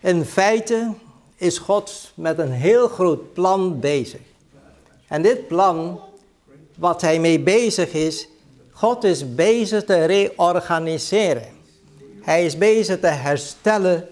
In 0.00 0.24
feite 0.24 0.92
is 1.36 1.58
God 1.58 2.12
met 2.14 2.38
een 2.38 2.52
heel 2.52 2.88
groot 2.88 3.32
plan 3.32 3.80
bezig. 3.80 4.20
En 5.08 5.22
dit 5.22 5.48
plan, 5.48 6.00
wat 6.74 7.00
hij 7.00 7.18
mee 7.20 7.40
bezig 7.40 7.92
is, 7.92 8.28
God 8.76 9.04
is 9.04 9.34
bezig 9.34 9.84
te 9.84 10.04
reorganiseren. 10.04 11.48
Hij 12.22 12.44
is 12.44 12.58
bezig 12.58 13.00
te 13.00 13.06
herstellen 13.06 14.08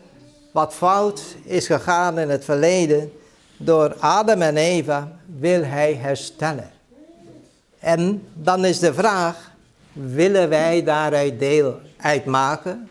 wat 0.53 0.75
fout 0.75 1.23
is 1.45 1.67
gegaan 1.67 2.19
in 2.19 2.31
het 2.31 2.45
verleden. 2.45 3.13
Door 3.57 3.95
Adam 3.99 4.43
en 4.43 4.57
Eva 4.57 5.17
wil 5.39 5.65
hij 5.65 5.95
herstellen. 5.95 6.71
En 7.79 8.27
dan 8.35 8.65
is 8.65 8.79
de 8.79 8.95
vraag, 8.95 9.51
willen 9.93 10.49
wij 10.49 10.83
daaruit 10.85 11.39
deel 11.39 11.81
uitmaken? 11.97 12.89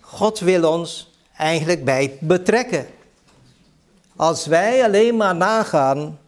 God 0.00 0.38
wil 0.38 0.72
ons 0.72 1.10
eigenlijk 1.36 1.84
bij 1.84 2.16
betrekken. 2.20 2.86
Als 4.16 4.46
wij 4.46 4.84
alleen 4.84 5.16
maar 5.16 5.36
nagaan 5.36 6.18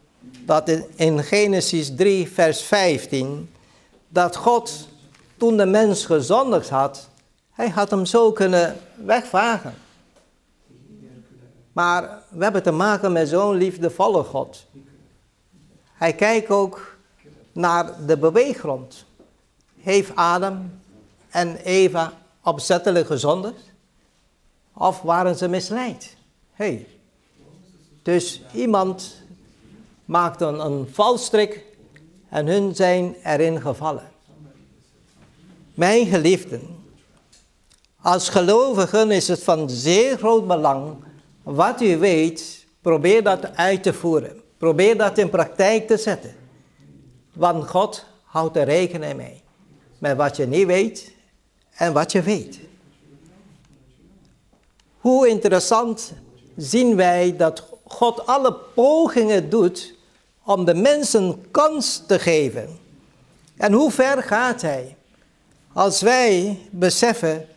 dat 0.46 0.70
in 0.96 1.22
Genesis 1.22 1.94
3 1.96 2.28
vers 2.28 2.62
15, 2.62 3.51
dat 4.12 4.36
God 4.36 4.88
toen 5.36 5.56
de 5.56 5.66
mens 5.66 6.06
gezondigd 6.06 6.68
had, 6.68 7.08
hij 7.52 7.68
had 7.68 7.90
hem 7.90 8.06
zo 8.06 8.32
kunnen 8.32 8.76
wegvagen. 9.04 9.74
Maar 11.72 12.22
we 12.28 12.42
hebben 12.42 12.62
te 12.62 12.70
maken 12.70 13.12
met 13.12 13.28
zo'n 13.28 13.54
liefdevolle 13.54 14.22
God. 14.22 14.66
Hij 15.92 16.12
kijkt 16.14 16.50
ook 16.50 16.96
naar 17.52 18.06
de 18.06 18.18
beweeggrond. 18.18 19.04
Heeft 19.80 20.16
Adam 20.16 20.70
en 21.30 21.56
Eva 21.56 22.12
opzettelijk 22.42 23.06
gezondigd? 23.06 23.62
Of 24.72 25.02
waren 25.02 25.36
ze 25.36 25.48
misleid? 25.48 26.16
Hey. 26.52 26.86
Dus 28.02 28.42
iemand 28.54 29.14
maakte 30.04 30.44
een, 30.44 30.60
een 30.60 30.88
valstrik 30.92 31.64
en 32.32 32.46
hun 32.46 32.74
zijn 32.74 33.16
erin 33.24 33.60
gevallen. 33.60 34.10
Mijn 35.74 36.06
geliefden, 36.06 36.60
als 38.00 38.28
gelovigen 38.28 39.10
is 39.10 39.28
het 39.28 39.42
van 39.42 39.70
zeer 39.70 40.18
groot 40.18 40.46
belang 40.46 40.94
wat 41.42 41.80
u 41.80 41.98
weet, 41.98 42.66
probeer 42.80 43.22
dat 43.22 43.56
uit 43.56 43.82
te 43.82 43.92
voeren. 43.92 44.40
Probeer 44.58 44.98
dat 44.98 45.18
in 45.18 45.30
praktijk 45.30 45.86
te 45.86 45.96
zetten. 45.96 46.34
Want 47.32 47.68
God 47.68 48.04
houdt 48.24 48.56
er 48.56 48.64
rekening 48.64 49.16
mee. 49.16 49.42
Met 49.98 50.16
wat 50.16 50.36
je 50.36 50.46
niet 50.46 50.66
weet 50.66 51.12
en 51.74 51.92
wat 51.92 52.12
je 52.12 52.22
weet. 52.22 52.60
Hoe 54.98 55.28
interessant 55.28 56.12
zien 56.56 56.96
wij 56.96 57.36
dat 57.36 57.64
God 57.84 58.26
alle 58.26 58.54
pogingen 58.74 59.50
doet 59.50 59.94
om 60.44 60.64
de 60.64 60.74
mensen 60.74 61.50
kans 61.50 62.02
te 62.06 62.18
geven. 62.18 62.78
En 63.56 63.72
hoe 63.72 63.90
ver 63.90 64.22
gaat 64.22 64.62
hij? 64.62 64.96
Als 65.72 66.00
wij 66.00 66.58
beseffen 66.70 67.48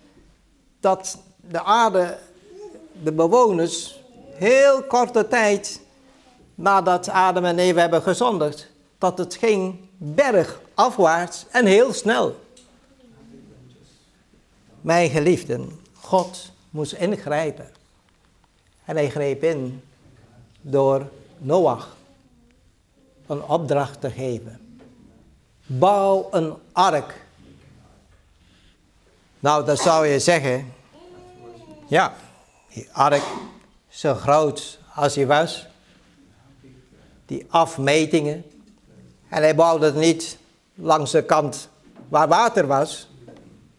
dat 0.79 1.17
de 1.49 1.63
aarde, 1.63 2.17
de 3.03 3.11
bewoners, 3.11 3.99
heel 4.33 4.83
korte 4.83 5.27
tijd 5.27 5.81
nadat 6.55 7.09
Adam 7.09 7.45
en 7.45 7.59
Eva 7.59 7.79
hebben 7.79 8.01
gezondigd, 8.01 8.67
dat 8.97 9.17
het 9.17 9.35
ging 9.35 9.79
bergafwaarts 9.97 11.45
en 11.51 11.65
heel 11.65 11.93
snel. 11.93 12.35
Mijn 14.81 15.09
geliefden, 15.09 15.79
God 15.93 16.51
moest 16.69 16.93
ingrijpen. 16.93 17.71
En 18.85 18.95
hij 18.95 19.09
greep 19.09 19.43
in 19.43 19.83
door 20.61 21.07
Noach 21.37 21.94
een 23.27 23.43
opdracht 23.43 24.01
te 24.01 24.09
geven. 24.09 24.79
Bouw 25.65 26.27
een 26.31 26.53
ark. 26.71 27.23
Nou, 29.39 29.65
dan 29.65 29.77
zou 29.77 30.07
je 30.07 30.19
zeggen, 30.19 30.73
ja, 31.87 32.13
die 32.73 32.89
ark, 32.91 33.23
zo 33.87 34.13
groot 34.13 34.79
als 34.95 35.15
hij 35.15 35.27
was, 35.27 35.67
die 37.25 37.45
afmetingen. 37.49 38.43
En 39.29 39.41
hij 39.41 39.55
bouwde 39.55 39.85
het 39.85 39.95
niet 39.95 40.37
langs 40.75 41.11
de 41.11 41.23
kant 41.23 41.69
waar 42.09 42.27
water 42.27 42.67
was, 42.67 43.07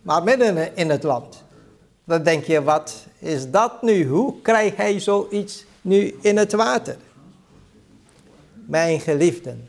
maar 0.03 0.23
midden 0.23 0.77
in 0.77 0.91
het 0.91 1.03
land. 1.03 1.45
Dan 2.05 2.23
denk 2.23 2.45
je, 2.45 2.63
wat 2.63 3.05
is 3.19 3.51
dat 3.51 3.83
nu? 3.83 4.07
Hoe 4.07 4.41
krijgt 4.43 4.77
hij 4.77 5.01
zoiets 5.01 5.65
nu 5.81 6.19
in 6.21 6.37
het 6.37 6.53
water? 6.53 6.97
Mijn 8.67 9.01
geliefden, 9.01 9.69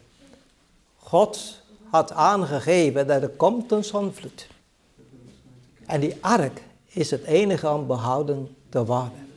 God 0.96 1.62
had 1.90 2.12
aangegeven 2.12 3.08
dat 3.08 3.22
er 3.22 3.30
komt 3.30 3.72
een 3.72 3.84
zonvloed. 3.84 4.48
En 5.86 6.00
die 6.00 6.16
ark 6.20 6.62
is 6.88 7.12
het 7.12 7.24
enige 7.24 7.70
om 7.70 7.88
behouden 7.88 8.56
te 8.70 8.86
worden. 8.86 9.28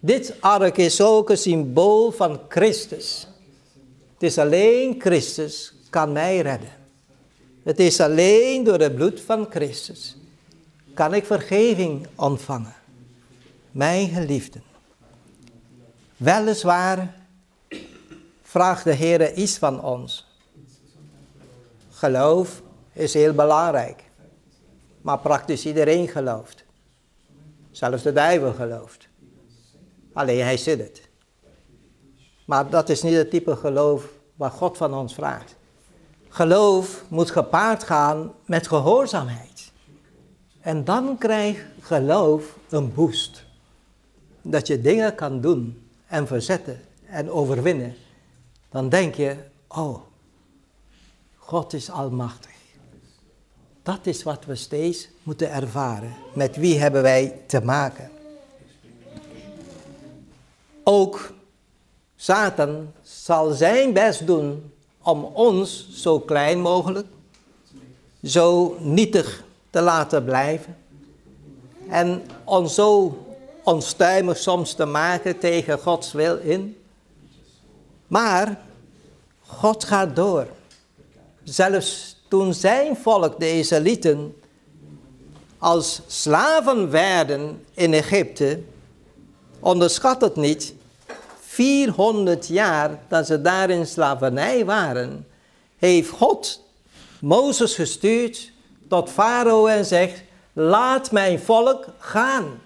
Dit 0.00 0.34
ark 0.40 0.76
is 0.76 1.00
ook 1.00 1.30
een 1.30 1.38
symbool 1.38 2.10
van 2.10 2.40
Christus. 2.48 3.26
Het 4.12 4.22
is 4.22 4.38
alleen 4.38 5.00
Christus 5.00 5.74
kan 5.90 6.12
mij 6.12 6.40
redden. 6.40 6.72
Het 7.62 7.78
is 7.78 8.00
alleen 8.00 8.64
door 8.64 8.78
het 8.78 8.94
bloed 8.94 9.20
van 9.20 9.46
Christus 9.50 10.16
kan 10.98 11.14
ik 11.14 11.26
vergeving 11.26 12.06
ontvangen. 12.14 12.74
Mijn 13.70 14.08
geliefden. 14.08 14.62
Weliswaar 16.16 17.14
vraagt 18.48 18.84
de 18.84 18.92
Heer 18.92 19.32
iets 19.34 19.58
van 19.58 19.82
ons. 19.82 20.26
Geloof 21.90 22.62
is 22.92 23.14
heel 23.14 23.32
belangrijk. 23.32 24.04
Maar 25.00 25.18
praktisch 25.18 25.66
iedereen 25.66 26.08
gelooft. 26.08 26.64
Zelfs 27.70 28.02
de 28.02 28.12
duivel 28.12 28.52
gelooft. 28.52 29.08
Alleen 30.12 30.42
hij 30.42 30.56
zit 30.56 30.78
het. 30.78 31.08
Maar 32.44 32.70
dat 32.70 32.88
is 32.88 33.02
niet 33.02 33.14
het 33.14 33.30
type 33.30 33.56
geloof 33.56 34.08
wat 34.36 34.52
God 34.52 34.76
van 34.76 34.94
ons 34.94 35.14
vraagt. 35.14 35.56
Geloof 36.28 37.04
moet 37.08 37.30
gepaard 37.30 37.84
gaan 37.84 38.32
met 38.44 38.68
gehoorzaamheid. 38.68 39.72
En 40.60 40.84
dan 40.84 41.18
krijgt 41.18 41.64
geloof 41.80 42.56
een 42.68 42.94
boost. 42.94 43.44
Dat 44.42 44.66
je 44.66 44.80
dingen 44.80 45.14
kan 45.14 45.40
doen 45.40 45.88
en 46.06 46.26
verzetten 46.26 46.80
en 47.06 47.30
overwinnen. 47.30 47.96
Dan 48.70 48.88
denk 48.88 49.14
je, 49.14 49.36
oh, 49.68 50.00
God 51.36 51.72
is 51.72 51.90
almachtig. 51.90 52.56
Dat 53.82 54.06
is 54.06 54.22
wat 54.22 54.44
we 54.44 54.54
steeds 54.54 55.08
moeten 55.22 55.52
ervaren. 55.52 56.14
Met 56.34 56.56
wie 56.56 56.78
hebben 56.78 57.02
wij 57.02 57.40
te 57.46 57.60
maken? 57.60 58.10
Ook 60.84 61.32
Satan 62.16 62.92
zal 63.02 63.50
zijn 63.50 63.92
best 63.92 64.26
doen 64.26 64.72
om 65.02 65.24
ons 65.24 65.88
zo 65.92 66.20
klein 66.20 66.60
mogelijk, 66.60 67.06
zo 68.22 68.76
nietig 68.80 69.44
te 69.70 69.80
laten 69.80 70.24
blijven. 70.24 70.76
En 71.88 72.22
ons 72.44 72.74
zo 72.74 73.18
onstuimig 73.62 74.36
soms 74.36 74.74
te 74.74 74.84
maken 74.84 75.38
tegen 75.38 75.78
Gods 75.78 76.12
wil 76.12 76.36
in. 76.36 76.76
Maar 78.08 78.60
God 79.46 79.84
gaat 79.84 80.16
door. 80.16 80.46
Zelfs 81.44 82.16
toen 82.28 82.54
zijn 82.54 82.96
volk, 82.96 83.40
de 83.40 83.58
Israëlieten, 83.58 84.36
als 85.58 86.00
slaven 86.06 86.90
werden 86.90 87.64
in 87.74 87.94
Egypte, 87.94 88.60
onderschat 89.60 90.20
het 90.20 90.36
niet, 90.36 90.74
400 91.40 92.46
jaar 92.46 92.98
dat 93.08 93.26
ze 93.26 93.40
daar 93.40 93.70
in 93.70 93.86
slavernij 93.86 94.64
waren, 94.64 95.26
heeft 95.76 96.10
God 96.10 96.64
Mozes 97.20 97.74
gestuurd 97.74 98.52
tot 98.88 99.10
Farao 99.10 99.66
en 99.66 99.84
zegt, 99.84 100.22
laat 100.52 101.12
mijn 101.12 101.40
volk 101.40 101.86
gaan. 101.98 102.60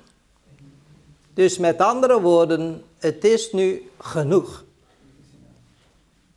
Dus 1.35 1.59
met 1.59 1.79
andere 1.79 2.21
woorden, 2.21 2.85
het 2.99 3.25
is 3.25 3.53
nu 3.53 3.91
genoeg. 3.99 4.65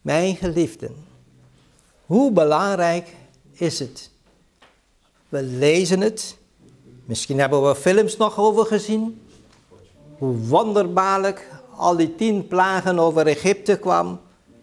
Mijn 0.05 0.35
geliefden, 0.35 0.95
hoe 2.05 2.31
belangrijk 2.31 3.07
is 3.51 3.79
het? 3.79 4.09
We 5.29 5.43
lezen 5.43 6.01
het. 6.01 6.37
Misschien 7.05 7.39
hebben 7.39 7.67
we 7.67 7.75
films 7.75 8.17
nog 8.17 8.39
over 8.39 8.65
gezien. 8.65 9.27
Hoe 10.17 10.37
wonderbaarlijk 10.37 11.49
al 11.75 11.95
die 11.95 12.15
tien 12.15 12.47
plagen 12.47 12.99
over 12.99 13.27
Egypte 13.27 13.77
kwam. 13.77 14.19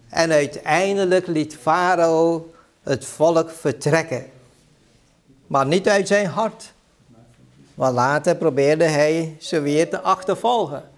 En 0.08 0.30
uiteindelijk 0.30 1.26
liet 1.26 1.56
Farao 1.56 2.52
het 2.82 3.04
volk 3.04 3.50
vertrekken. 3.50 4.30
Maar 5.46 5.66
niet 5.66 5.88
uit 5.88 6.08
zijn 6.08 6.26
hart. 6.26 6.72
Want 7.74 7.94
later 7.94 8.36
probeerde 8.36 8.84
hij 8.84 9.36
ze 9.40 9.60
weer 9.60 9.90
te 9.90 10.00
achtervolgen. 10.00 10.90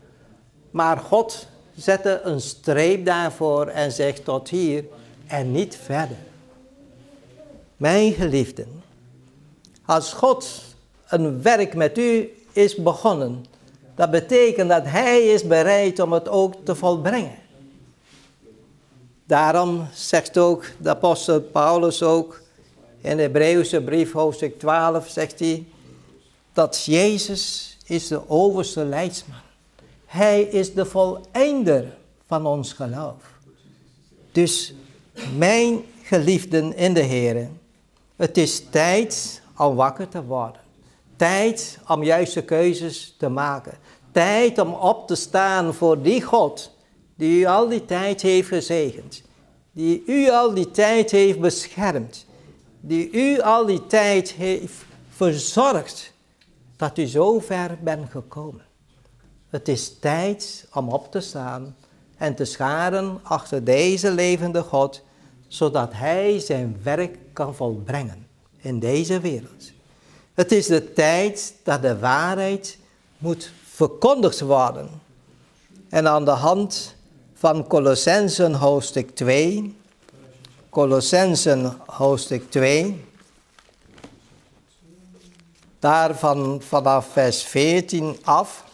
Maar 0.71 0.99
God 0.99 1.47
zette 1.77 2.21
een 2.25 2.41
streep 2.41 3.05
daarvoor 3.05 3.67
en 3.67 3.93
zegt 3.93 4.25
tot 4.25 4.49
hier 4.49 4.85
en 5.27 5.53
niet 5.53 5.79
verder. 5.83 6.17
Mijn 7.77 8.13
geliefden, 8.13 8.83
als 9.85 10.13
God 10.13 10.63
een 11.09 11.43
werk 11.43 11.75
met 11.75 11.99
u 11.99 12.31
is 12.53 12.77
begonnen, 12.77 13.45
dat 13.95 14.11
betekent 14.11 14.69
dat 14.69 14.85
Hij 14.85 15.27
is 15.27 15.47
bereid 15.47 16.01
om 16.01 16.13
het 16.13 16.29
ook 16.29 16.55
te 16.65 16.75
volbrengen. 16.75 17.39
Daarom 19.27 19.87
zegt 19.95 20.39
ook 20.39 20.65
de 20.79 20.89
apostel 20.89 21.41
Paulus 21.41 22.03
ook 22.03 22.41
in 23.01 23.17
de 23.17 23.23
Hebreeuwse 23.23 23.83
brief 23.83 24.13
hoofdstuk 24.13 24.59
12, 24.59 25.09
zegt 25.09 25.39
hij, 25.39 25.67
dat 26.53 26.85
Jezus 26.85 27.77
is 27.85 28.09
de 28.09 28.29
overste 28.29 28.85
leidsman. 28.85 29.39
Hij 30.15 30.43
is 30.43 30.75
de 30.75 30.85
voleinder 30.85 31.97
van 32.27 32.47
ons 32.47 32.73
geloof. 32.73 33.39
Dus 34.33 34.75
mijn 35.37 35.85
geliefden 36.03 36.77
in 36.77 36.95
de 36.95 37.03
Heer, 37.03 37.49
het 38.17 38.37
is 38.37 38.65
tijd 38.71 39.43
om 39.57 39.75
wakker 39.75 40.09
te 40.09 40.25
worden. 40.25 40.61
Tijd 41.17 41.79
om 41.89 42.03
juiste 42.03 42.43
keuzes 42.43 43.15
te 43.19 43.29
maken. 43.29 43.79
Tijd 44.13 44.59
om 44.59 44.73
op 44.73 45.07
te 45.07 45.15
staan 45.15 45.75
voor 45.75 46.03
die 46.03 46.23
God 46.23 46.71
die 47.15 47.41
u 47.41 47.45
al 47.45 47.69
die 47.69 47.85
tijd 47.85 48.23
heeft 48.23 48.49
gezegend. 48.49 49.23
Die 49.73 50.03
u 50.07 50.31
al 50.31 50.55
die 50.55 50.71
tijd 50.71 51.11
heeft 51.11 51.41
beschermd. 51.41 52.27
Die 52.81 53.11
u 53.11 53.41
al 53.41 53.67
die 53.67 53.87
tijd 53.87 54.33
heeft 54.33 54.75
verzorgd 55.09 56.13
dat 56.77 56.99
u 56.99 57.07
zo 57.07 57.39
ver 57.39 57.79
bent 57.83 58.11
gekomen. 58.11 58.73
Het 59.55 59.69
is 59.69 59.99
tijd 60.01 60.67
om 60.73 60.89
op 60.89 61.11
te 61.11 61.21
staan 61.21 61.77
en 62.17 62.35
te 62.35 62.45
scharen 62.45 63.21
achter 63.23 63.65
deze 63.65 64.11
levende 64.11 64.63
God, 64.63 65.03
zodat 65.49 65.93
Hij 65.93 66.39
zijn 66.39 66.77
werk 66.83 67.19
kan 67.33 67.55
volbrengen 67.55 68.27
in 68.57 68.79
deze 68.79 69.21
wereld. 69.21 69.73
Het 70.35 70.53
is 70.53 70.67
de 70.67 70.93
tijd 70.93 71.55
dat 71.63 71.83
de 71.83 71.99
waarheid 71.99 72.79
moet 73.19 73.53
verkondigd 73.65 74.41
worden. 74.41 74.89
En 75.89 76.09
aan 76.09 76.25
de 76.25 76.31
hand 76.31 76.95
van 77.35 77.67
Colossensen 77.67 78.55
hoofdstuk 78.55 79.15
2, 79.15 79.77
Colossensen 80.69 81.77
hoofdstuk 81.87 82.51
2, 82.51 83.05
daarvan 85.79 86.63
vanaf 86.63 87.07
vers 87.07 87.43
14 87.43 88.17
af, 88.25 88.65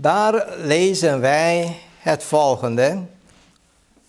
daar 0.00 0.46
lezen 0.58 1.20
wij 1.20 1.76
het 1.98 2.22
volgende. 2.22 2.98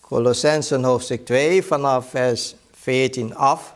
Colossensen 0.01 0.83
hoofdstuk 0.83 1.25
2 1.25 1.63
vanaf 1.63 2.09
vers 2.09 2.55
14 2.81 3.35
af. 3.35 3.73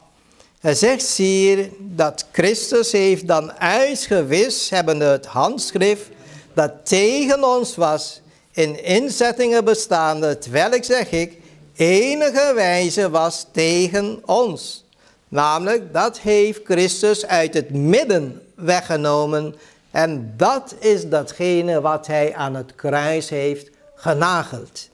Hij 0.60 0.73
zegt 0.73 1.15
hier 1.15 1.69
dat 1.80 2.25
Christus 2.32 2.91
heeft 2.91 3.28
dan 3.28 3.54
uitgewist, 3.54 4.69
hebben 4.69 4.99
het 4.99 5.25
handschrift 5.25 6.10
dat 6.54 6.71
tegen 6.84 7.43
ons 7.43 7.75
was, 7.75 8.21
in 8.51 8.84
inzettingen 8.84 9.65
bestaande, 9.65 10.38
terwijl 10.38 10.84
zeg 10.84 11.12
ik, 11.12 11.38
enige 11.75 12.51
wijze 12.56 13.10
was 13.10 13.45
tegen 13.51 14.21
ons. 14.25 14.86
Namelijk, 15.28 15.93
dat 15.93 16.19
heeft 16.19 16.62
Christus 16.63 17.25
uit 17.25 17.54
het 17.54 17.69
midden 17.69 18.41
weggenomen 18.56 19.56
en 19.95 20.34
dat 20.38 20.75
is 20.79 21.10
datgene 21.10 21.81
wat 21.81 22.08
hij 22.08 22.36
aan 22.36 22.55
het 22.55 22.75
kruis 22.75 23.29
heeft 23.29 23.69
genageld. 23.95 24.89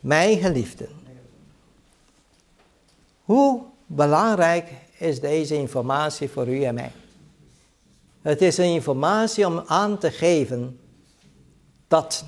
Mijn 0.00 0.38
geliefden. 0.38 0.88
Hoe 3.24 3.62
belangrijk 3.86 4.70
is 4.98 5.20
deze 5.20 5.54
informatie 5.54 6.28
voor 6.28 6.48
u 6.48 6.62
en 6.62 6.74
mij? 6.74 6.92
Het 8.22 8.42
is 8.42 8.58
een 8.58 8.72
informatie 8.72 9.46
om 9.46 9.62
aan 9.66 9.98
te 9.98 10.10
geven 10.10 10.80
dat 11.88 12.24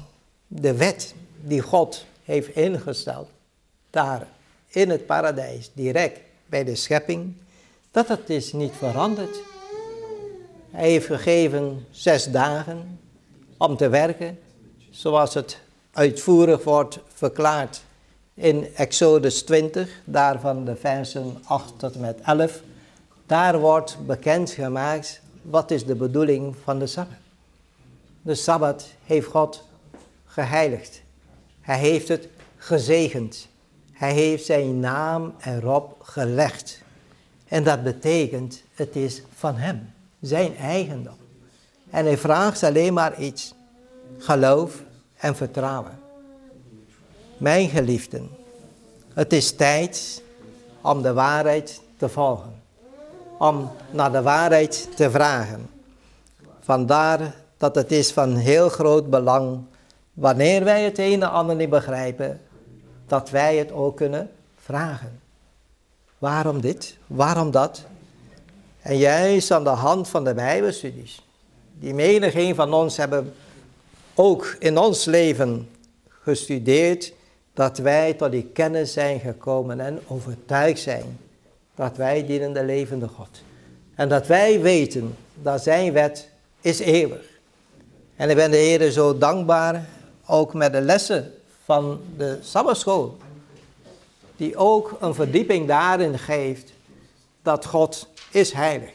de 0.47 0.75
wet 0.75 1.15
die 1.41 1.61
God 1.61 2.05
heeft 2.25 2.49
ingesteld, 2.49 3.31
daar 3.91 4.27
in 4.67 4.91
het 4.91 5.07
paradijs, 5.07 5.71
direct 5.75 6.21
bij 6.47 6.65
de 6.65 6.75
schepping, 6.75 7.35
dat 7.91 8.09
het 8.09 8.31
is 8.31 8.53
niet 8.53 8.73
veranderd. 8.79 9.41
Hij 10.71 10.91
heeft 10.91 11.07
gegeven 11.07 11.87
zes 11.91 12.25
dagen 12.25 12.99
om 13.57 13.77
te 13.77 13.89
werken, 13.89 14.39
zoals 14.91 15.35
het 15.35 15.61
uitvoerig 15.93 16.65
wordt 16.65 16.99
verklaard 17.15 17.83
in 18.35 18.75
Exodus 18.75 19.43
20, 19.43 20.01
daarvan 20.05 20.65
de 20.65 20.77
versen 20.77 21.43
8 21.45 21.79
tot 21.79 21.99
met 22.01 22.21
11. 22.21 22.63
Daar 23.27 23.59
wordt 23.59 23.97
bekendgemaakt 24.07 25.21
wat 25.43 25.71
is 25.71 25.85
de 25.85 25.95
bedoeling 25.95 26.57
van 26.65 26.79
de 26.79 26.87
Sabbat. 26.87 27.17
De 28.23 28.35
Sabbat 28.35 28.87
heeft 29.05 29.27
God 29.27 29.65
geheiligd. 30.25 31.03
Hij 31.61 31.79
heeft 31.79 32.09
het 32.09 32.29
gezegend. 32.57 33.49
Hij 33.93 34.13
heeft 34.13 34.45
zijn 34.45 34.81
naam 34.81 35.35
erop 35.41 35.97
gelegd. 36.03 36.83
En 37.49 37.65
dat 37.65 37.83
betekent, 37.83 38.63
het 38.75 38.97
is 38.97 39.23
van 39.35 39.57
hem, 39.57 39.93
zijn 40.21 40.57
eigendom. 40.57 41.17
En 41.91 42.05
hij 42.05 42.19
vraagt 42.19 42.63
alleen 42.63 42.93
maar 42.93 43.21
iets. 43.21 43.55
Geloof 44.19 44.83
en 45.17 45.37
vertrouwen. 45.37 45.99
Mijn 47.37 47.69
geliefden, 47.69 48.31
het 49.15 49.33
is 49.33 49.53
tijd 49.53 50.23
om 50.81 51.03
de 51.03 51.13
waarheid 51.13 51.81
te 51.97 52.09
volgen. 52.09 52.63
Om 53.39 53.71
naar 53.91 54.13
de 54.13 54.23
waarheid 54.23 54.89
te 54.97 55.11
vragen. 55.11 55.71
Vandaar 56.61 57.35
dat 57.57 57.75
het 57.75 57.93
is 57.93 58.13
van 58.13 58.35
heel 58.35 58.69
groot 58.69 59.11
belang, 59.11 59.61
wanneer 60.13 60.65
wij 60.65 60.83
het 60.85 60.99
een 60.99 61.23
en 61.23 61.31
ander 61.31 61.57
niet 61.57 61.71
begrijpen, 61.71 62.41
dat 63.07 63.31
wij 63.31 63.57
het 63.57 63.73
ook 63.73 63.97
kunnen 63.97 64.31
vragen. 64.57 65.21
Waarom 66.19 66.61
dit? 66.61 66.97
Waarom 67.07 67.51
dat? 67.51 67.85
En 68.81 68.97
juist 68.97 69.51
aan 69.51 69.65
de 69.65 69.71
hand 69.71 70.09
van 70.09 70.25
de 70.25 70.35
Bijbelstudies, 70.35 71.23
die 71.73 71.95
menig 71.95 72.35
een 72.35 72.55
van 72.55 72.73
ons 72.73 72.97
hebben 72.97 73.35
ook 74.15 74.57
in 74.59 74.79
ons 74.79 75.05
leven 75.05 75.69
gestudeerd, 76.09 77.13
dat 77.55 77.79
wij 77.79 78.15
tot 78.15 78.31
die 78.31 78.51
kennis 78.53 78.93
zijn 78.93 79.21
gekomen 79.21 79.81
en 79.81 80.01
overtuigd 80.07 80.81
zijn 80.81 81.19
dat 81.79 81.97
wij 81.97 82.27
dienen 82.27 82.53
de 82.53 82.65
levende 82.65 83.09
God. 83.09 83.29
En 83.95 84.09
dat 84.09 84.27
wij 84.27 84.61
weten 84.61 85.17
dat 85.35 85.63
zijn 85.63 85.93
wet 85.93 86.29
is 86.61 86.79
eeuwig. 86.79 87.25
En 88.17 88.31
ik 88.31 88.37
ben 88.37 88.51
de 88.51 88.57
Heer 88.57 88.91
zo 88.91 89.19
dankbaar, 89.19 89.89
ook 90.27 90.55
met 90.55 90.73
de 90.73 90.81
lessen 90.81 91.33
van 91.65 92.01
de 92.17 92.39
Sabbatschool, 92.43 93.17
die 94.37 94.57
ook 94.57 94.97
een 95.01 95.15
verdieping 95.15 95.69
daarin 95.69 96.19
geeft 96.19 96.73
dat 97.43 97.67
God 97.67 98.09
is 98.31 98.53
heilig. 98.53 98.91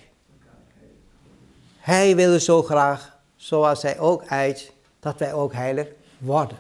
Hij 1.78 2.16
wil 2.16 2.40
zo 2.40 2.64
graag, 2.64 3.18
zoals 3.36 3.82
hij 3.82 4.00
ook 4.00 4.24
uit, 4.26 4.72
dat 5.00 5.18
wij 5.18 5.34
ook 5.34 5.54
heilig 5.54 5.88
worden. 6.18 6.58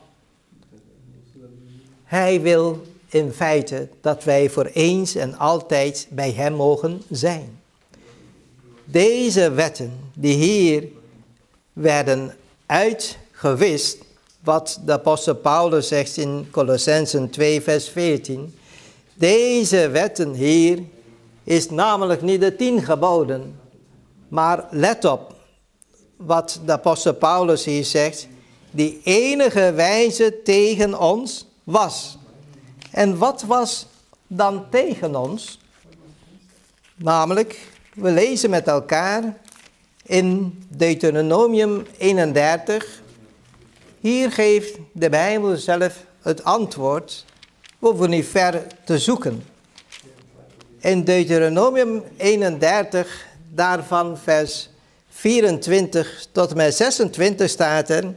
Hij 2.03 2.41
wil 2.41 2.81
in 3.07 3.31
feite 3.31 3.89
dat 4.01 4.23
wij 4.23 4.49
voor 4.49 4.65
eens 4.65 5.15
en 5.15 5.37
altijd 5.37 6.07
bij 6.09 6.31
Hem 6.31 6.53
mogen 6.53 7.01
zijn. 7.09 7.59
Deze 8.85 9.51
wetten 9.51 9.99
die 10.13 10.35
hier 10.35 10.87
werden 11.73 12.35
uitgewist, 12.65 13.97
wat 14.39 14.81
de 14.85 14.91
apostel 14.91 15.35
Paulus 15.35 15.87
zegt 15.87 16.17
in 16.17 16.47
Colossensen 16.51 17.29
2 17.29 17.61
vers 17.61 17.89
14. 17.89 18.55
Deze 19.13 19.89
wetten 19.89 20.33
hier 20.33 20.79
is 21.43 21.69
namelijk 21.69 22.21
niet 22.21 22.41
de 22.41 22.55
tien 22.55 22.81
geboden, 22.81 23.59
maar 24.27 24.67
let 24.69 25.05
op 25.05 25.35
wat 26.15 26.61
de 26.65 26.71
apostel 26.71 27.13
Paulus 27.13 27.65
hier 27.65 27.85
zegt, 27.85 28.27
die 28.71 29.01
enige 29.03 29.71
wijze 29.75 30.41
tegen 30.43 30.99
ons 30.99 31.47
was. 31.63 32.17
En 32.91 33.17
wat 33.17 33.41
was 33.41 33.87
dan 34.27 34.65
tegen 34.69 35.15
ons? 35.15 35.59
Namelijk, 36.95 37.71
we 37.95 38.11
lezen 38.11 38.49
met 38.49 38.67
elkaar 38.67 39.37
in 40.05 40.57
Deuteronomium 40.67 41.85
31. 41.97 43.01
Hier 43.99 44.31
geeft 44.31 44.77
de 44.91 45.09
Bijbel 45.09 45.57
zelf 45.57 46.05
het 46.21 46.43
antwoord. 46.43 47.25
We 47.79 47.87
hoeven 47.87 48.09
niet 48.09 48.25
ver 48.25 48.67
te 48.85 48.99
zoeken. 48.99 49.43
In 50.83 51.03
Deuteronomium 51.03 52.03
31, 52.17 53.25
daarvan 53.53 54.17
vers 54.17 54.69
24 55.09 56.25
tot 56.31 56.49
en 56.49 56.57
met 56.57 56.75
26 56.75 57.49
staat 57.49 57.89
er. 57.89 58.13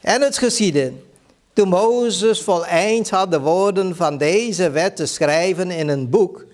En 0.00 0.20
het 0.20 0.38
geschiedde, 0.38 0.92
toen 1.52 1.68
Mozes 1.68 2.42
voleind 2.42 3.10
had 3.10 3.30
de 3.30 3.40
woorden 3.40 3.96
van 3.96 4.18
deze 4.18 4.70
wet 4.70 4.96
te 4.96 5.06
schrijven 5.06 5.70
in 5.70 5.88
een 5.88 6.10
boek, 6.10 6.44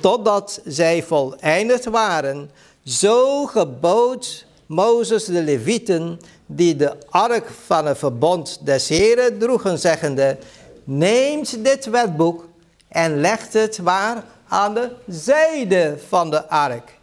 totdat 0.00 0.60
zij 0.64 1.02
voleindigd 1.02 1.84
waren, 1.84 2.50
zo 2.84 3.46
gebood 3.46 4.46
Mozes 4.66 5.24
de 5.24 5.42
Levieten, 5.42 6.20
die 6.46 6.76
de 6.76 6.96
ark 7.10 7.50
van 7.66 7.86
het 7.86 7.98
verbond 7.98 8.60
des 8.64 8.88
Heren 8.88 9.38
droegen, 9.38 9.78
zeggende, 9.78 10.38
neemt 10.84 11.64
dit 11.64 11.84
wetboek 11.86 12.48
en 12.88 13.20
legt 13.20 13.52
het 13.52 13.78
waar 13.78 14.24
aan 14.52 14.74
de 14.74 14.90
zijde 15.06 15.98
van 16.08 16.30
de 16.30 16.48
ark 16.48 16.98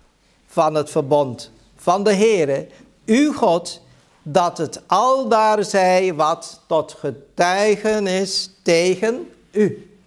van 0.46 0.76
het 0.76 0.90
verbond 0.90 1.52
van 1.76 2.04
de 2.04 2.14
Heere, 2.14 2.68
uw 3.06 3.34
God, 3.34 3.82
dat 4.24 4.58
het 4.58 4.82
al 4.88 5.28
daar 5.28 5.64
zij 5.64 6.14
wat 6.14 6.62
tot 6.68 6.96
getuigenis 7.00 8.52
tegen 8.64 9.30
u. 9.52 9.98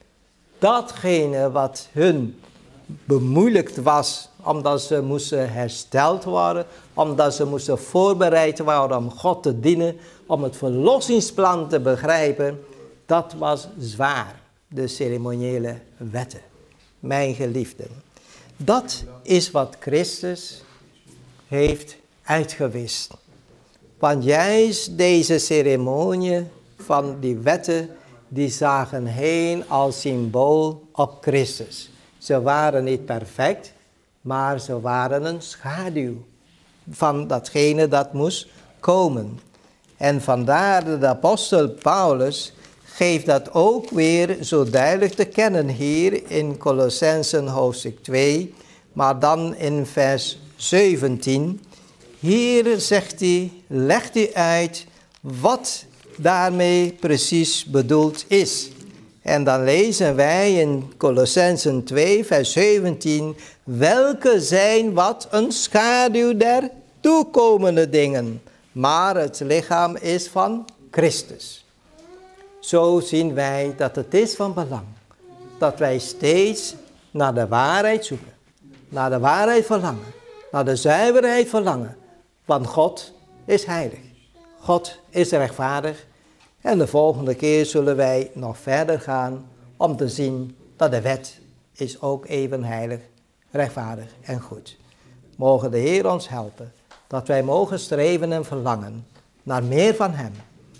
Datgene 0.58 1.50
wat 1.50 1.88
hun 1.92 2.40
bemoeilijkt 2.86 3.82
was, 3.82 4.28
omdat 4.42 4.82
ze 4.82 5.02
moesten 5.02 5.52
hersteld 5.52 6.24
worden, 6.24 6.66
omdat 6.94 7.34
ze 7.34 7.46
moesten 7.46 7.78
voorbereid 7.78 8.58
worden 8.58 8.96
om 8.96 9.10
God 9.10 9.42
te 9.42 9.60
dienen, 9.60 9.96
om 10.26 10.42
het 10.42 10.56
verlossingsplan 10.56 11.68
te 11.68 11.80
begrijpen, 11.80 12.64
dat 13.06 13.34
was 13.38 13.68
zwaar, 13.78 14.40
de 14.68 14.88
ceremoniële 14.88 15.78
wetten. 15.96 16.51
Mijn 17.02 17.34
geliefden, 17.34 17.88
dat 18.56 19.04
is 19.22 19.50
wat 19.50 19.76
Christus 19.80 20.62
heeft 21.46 21.96
uitgewist. 22.22 23.10
Want 23.98 24.24
juist 24.24 24.98
deze 24.98 25.38
ceremonie 25.38 26.44
van 26.76 27.16
die 27.20 27.36
wetten, 27.36 27.88
die 28.28 28.48
zagen 28.48 29.06
heen 29.06 29.68
als 29.68 30.00
symbool 30.00 30.88
op 30.92 31.18
Christus. 31.20 31.90
Ze 32.18 32.42
waren 32.42 32.84
niet 32.84 33.04
perfect, 33.04 33.72
maar 34.20 34.60
ze 34.60 34.80
waren 34.80 35.24
een 35.24 35.42
schaduw 35.42 36.14
van 36.90 37.26
datgene 37.26 37.88
dat 37.88 38.12
moest 38.12 38.48
komen. 38.80 39.38
En 39.96 40.20
vandaar 40.20 41.00
de 41.00 41.06
apostel 41.06 41.68
Paulus 41.68 42.52
geeft 42.94 43.26
dat 43.26 43.52
ook 43.52 43.90
weer 43.90 44.36
zo 44.40 44.64
duidelijk 44.64 45.12
te 45.12 45.24
kennen 45.24 45.68
hier 45.68 46.30
in 46.30 46.58
Colossensen 46.58 47.46
hoofdstuk 47.46 48.02
2, 48.02 48.54
maar 48.92 49.18
dan 49.18 49.56
in 49.56 49.86
vers 49.86 50.38
17. 50.56 51.60
Hier 52.18 52.80
zegt 52.80 53.20
hij, 53.20 53.52
legt 53.66 54.14
hij 54.14 54.34
uit 54.34 54.86
wat 55.20 55.84
daarmee 56.16 56.92
precies 57.00 57.64
bedoeld 57.64 58.24
is. 58.28 58.70
En 59.22 59.44
dan 59.44 59.64
lezen 59.64 60.16
wij 60.16 60.54
in 60.54 60.92
Colossensen 60.96 61.84
2, 61.84 62.24
vers 62.24 62.52
17, 62.52 63.36
welke 63.64 64.40
zijn 64.40 64.92
wat 64.92 65.28
een 65.30 65.52
schaduw 65.52 66.36
der 66.36 66.70
toekomende 67.00 67.88
dingen, 67.88 68.42
maar 68.72 69.16
het 69.16 69.40
lichaam 69.40 69.96
is 69.96 70.28
van 70.28 70.64
Christus. 70.90 71.61
Zo 72.62 73.00
zien 73.00 73.34
wij 73.34 73.74
dat 73.76 73.96
het 73.96 74.14
is 74.14 74.34
van 74.34 74.54
belang 74.54 74.84
dat 75.58 75.78
wij 75.78 75.98
steeds 75.98 76.74
naar 77.10 77.34
de 77.34 77.48
waarheid 77.48 78.04
zoeken, 78.04 78.32
naar 78.88 79.10
de 79.10 79.18
waarheid 79.18 79.66
verlangen, 79.66 80.12
naar 80.50 80.64
de 80.64 80.76
zuiverheid 80.76 81.48
verlangen, 81.48 81.96
want 82.44 82.66
God 82.66 83.12
is 83.44 83.64
heilig. 83.64 83.98
God 84.60 84.98
is 85.08 85.30
rechtvaardig 85.30 86.06
en 86.60 86.78
de 86.78 86.86
volgende 86.86 87.34
keer 87.34 87.66
zullen 87.66 87.96
wij 87.96 88.30
nog 88.34 88.58
verder 88.58 89.00
gaan 89.00 89.48
om 89.76 89.96
te 89.96 90.08
zien 90.08 90.56
dat 90.76 90.90
de 90.90 91.00
wet 91.00 91.38
is 91.72 92.00
ook 92.00 92.26
even 92.26 92.64
heilig, 92.64 93.00
rechtvaardig 93.50 94.14
en 94.22 94.40
goed. 94.40 94.76
Mogen 95.36 95.70
de 95.70 95.78
Heer 95.78 96.10
ons 96.10 96.28
helpen 96.28 96.72
dat 97.06 97.28
wij 97.28 97.42
mogen 97.42 97.78
streven 97.78 98.32
en 98.32 98.44
verlangen 98.44 99.06
naar 99.42 99.64
meer 99.64 99.94
van 99.94 100.10
Hem, 100.12 100.32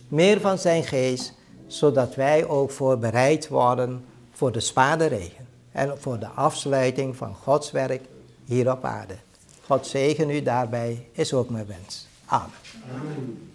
meer 0.08 0.40
van 0.40 0.58
Zijn 0.58 0.84
geest, 0.84 1.34
zodat 1.72 2.14
wij 2.14 2.46
ook 2.46 2.70
voorbereid 2.70 3.48
worden 3.48 4.04
voor 4.32 4.52
de 4.52 4.60
spade 4.60 5.06
regen 5.06 5.46
en 5.72 6.00
voor 6.00 6.18
de 6.18 6.28
afsluiting 6.28 7.16
van 7.16 7.34
Gods 7.34 7.70
werk 7.70 8.02
hier 8.44 8.72
op 8.72 8.84
aarde. 8.84 9.14
God 9.66 9.86
zegen 9.86 10.30
u 10.30 10.42
daarbij, 10.42 11.06
is 11.12 11.32
ook 11.32 11.50
mijn 11.50 11.66
wens. 11.66 12.06
Amen. 12.26 12.50
Amen. 13.00 13.51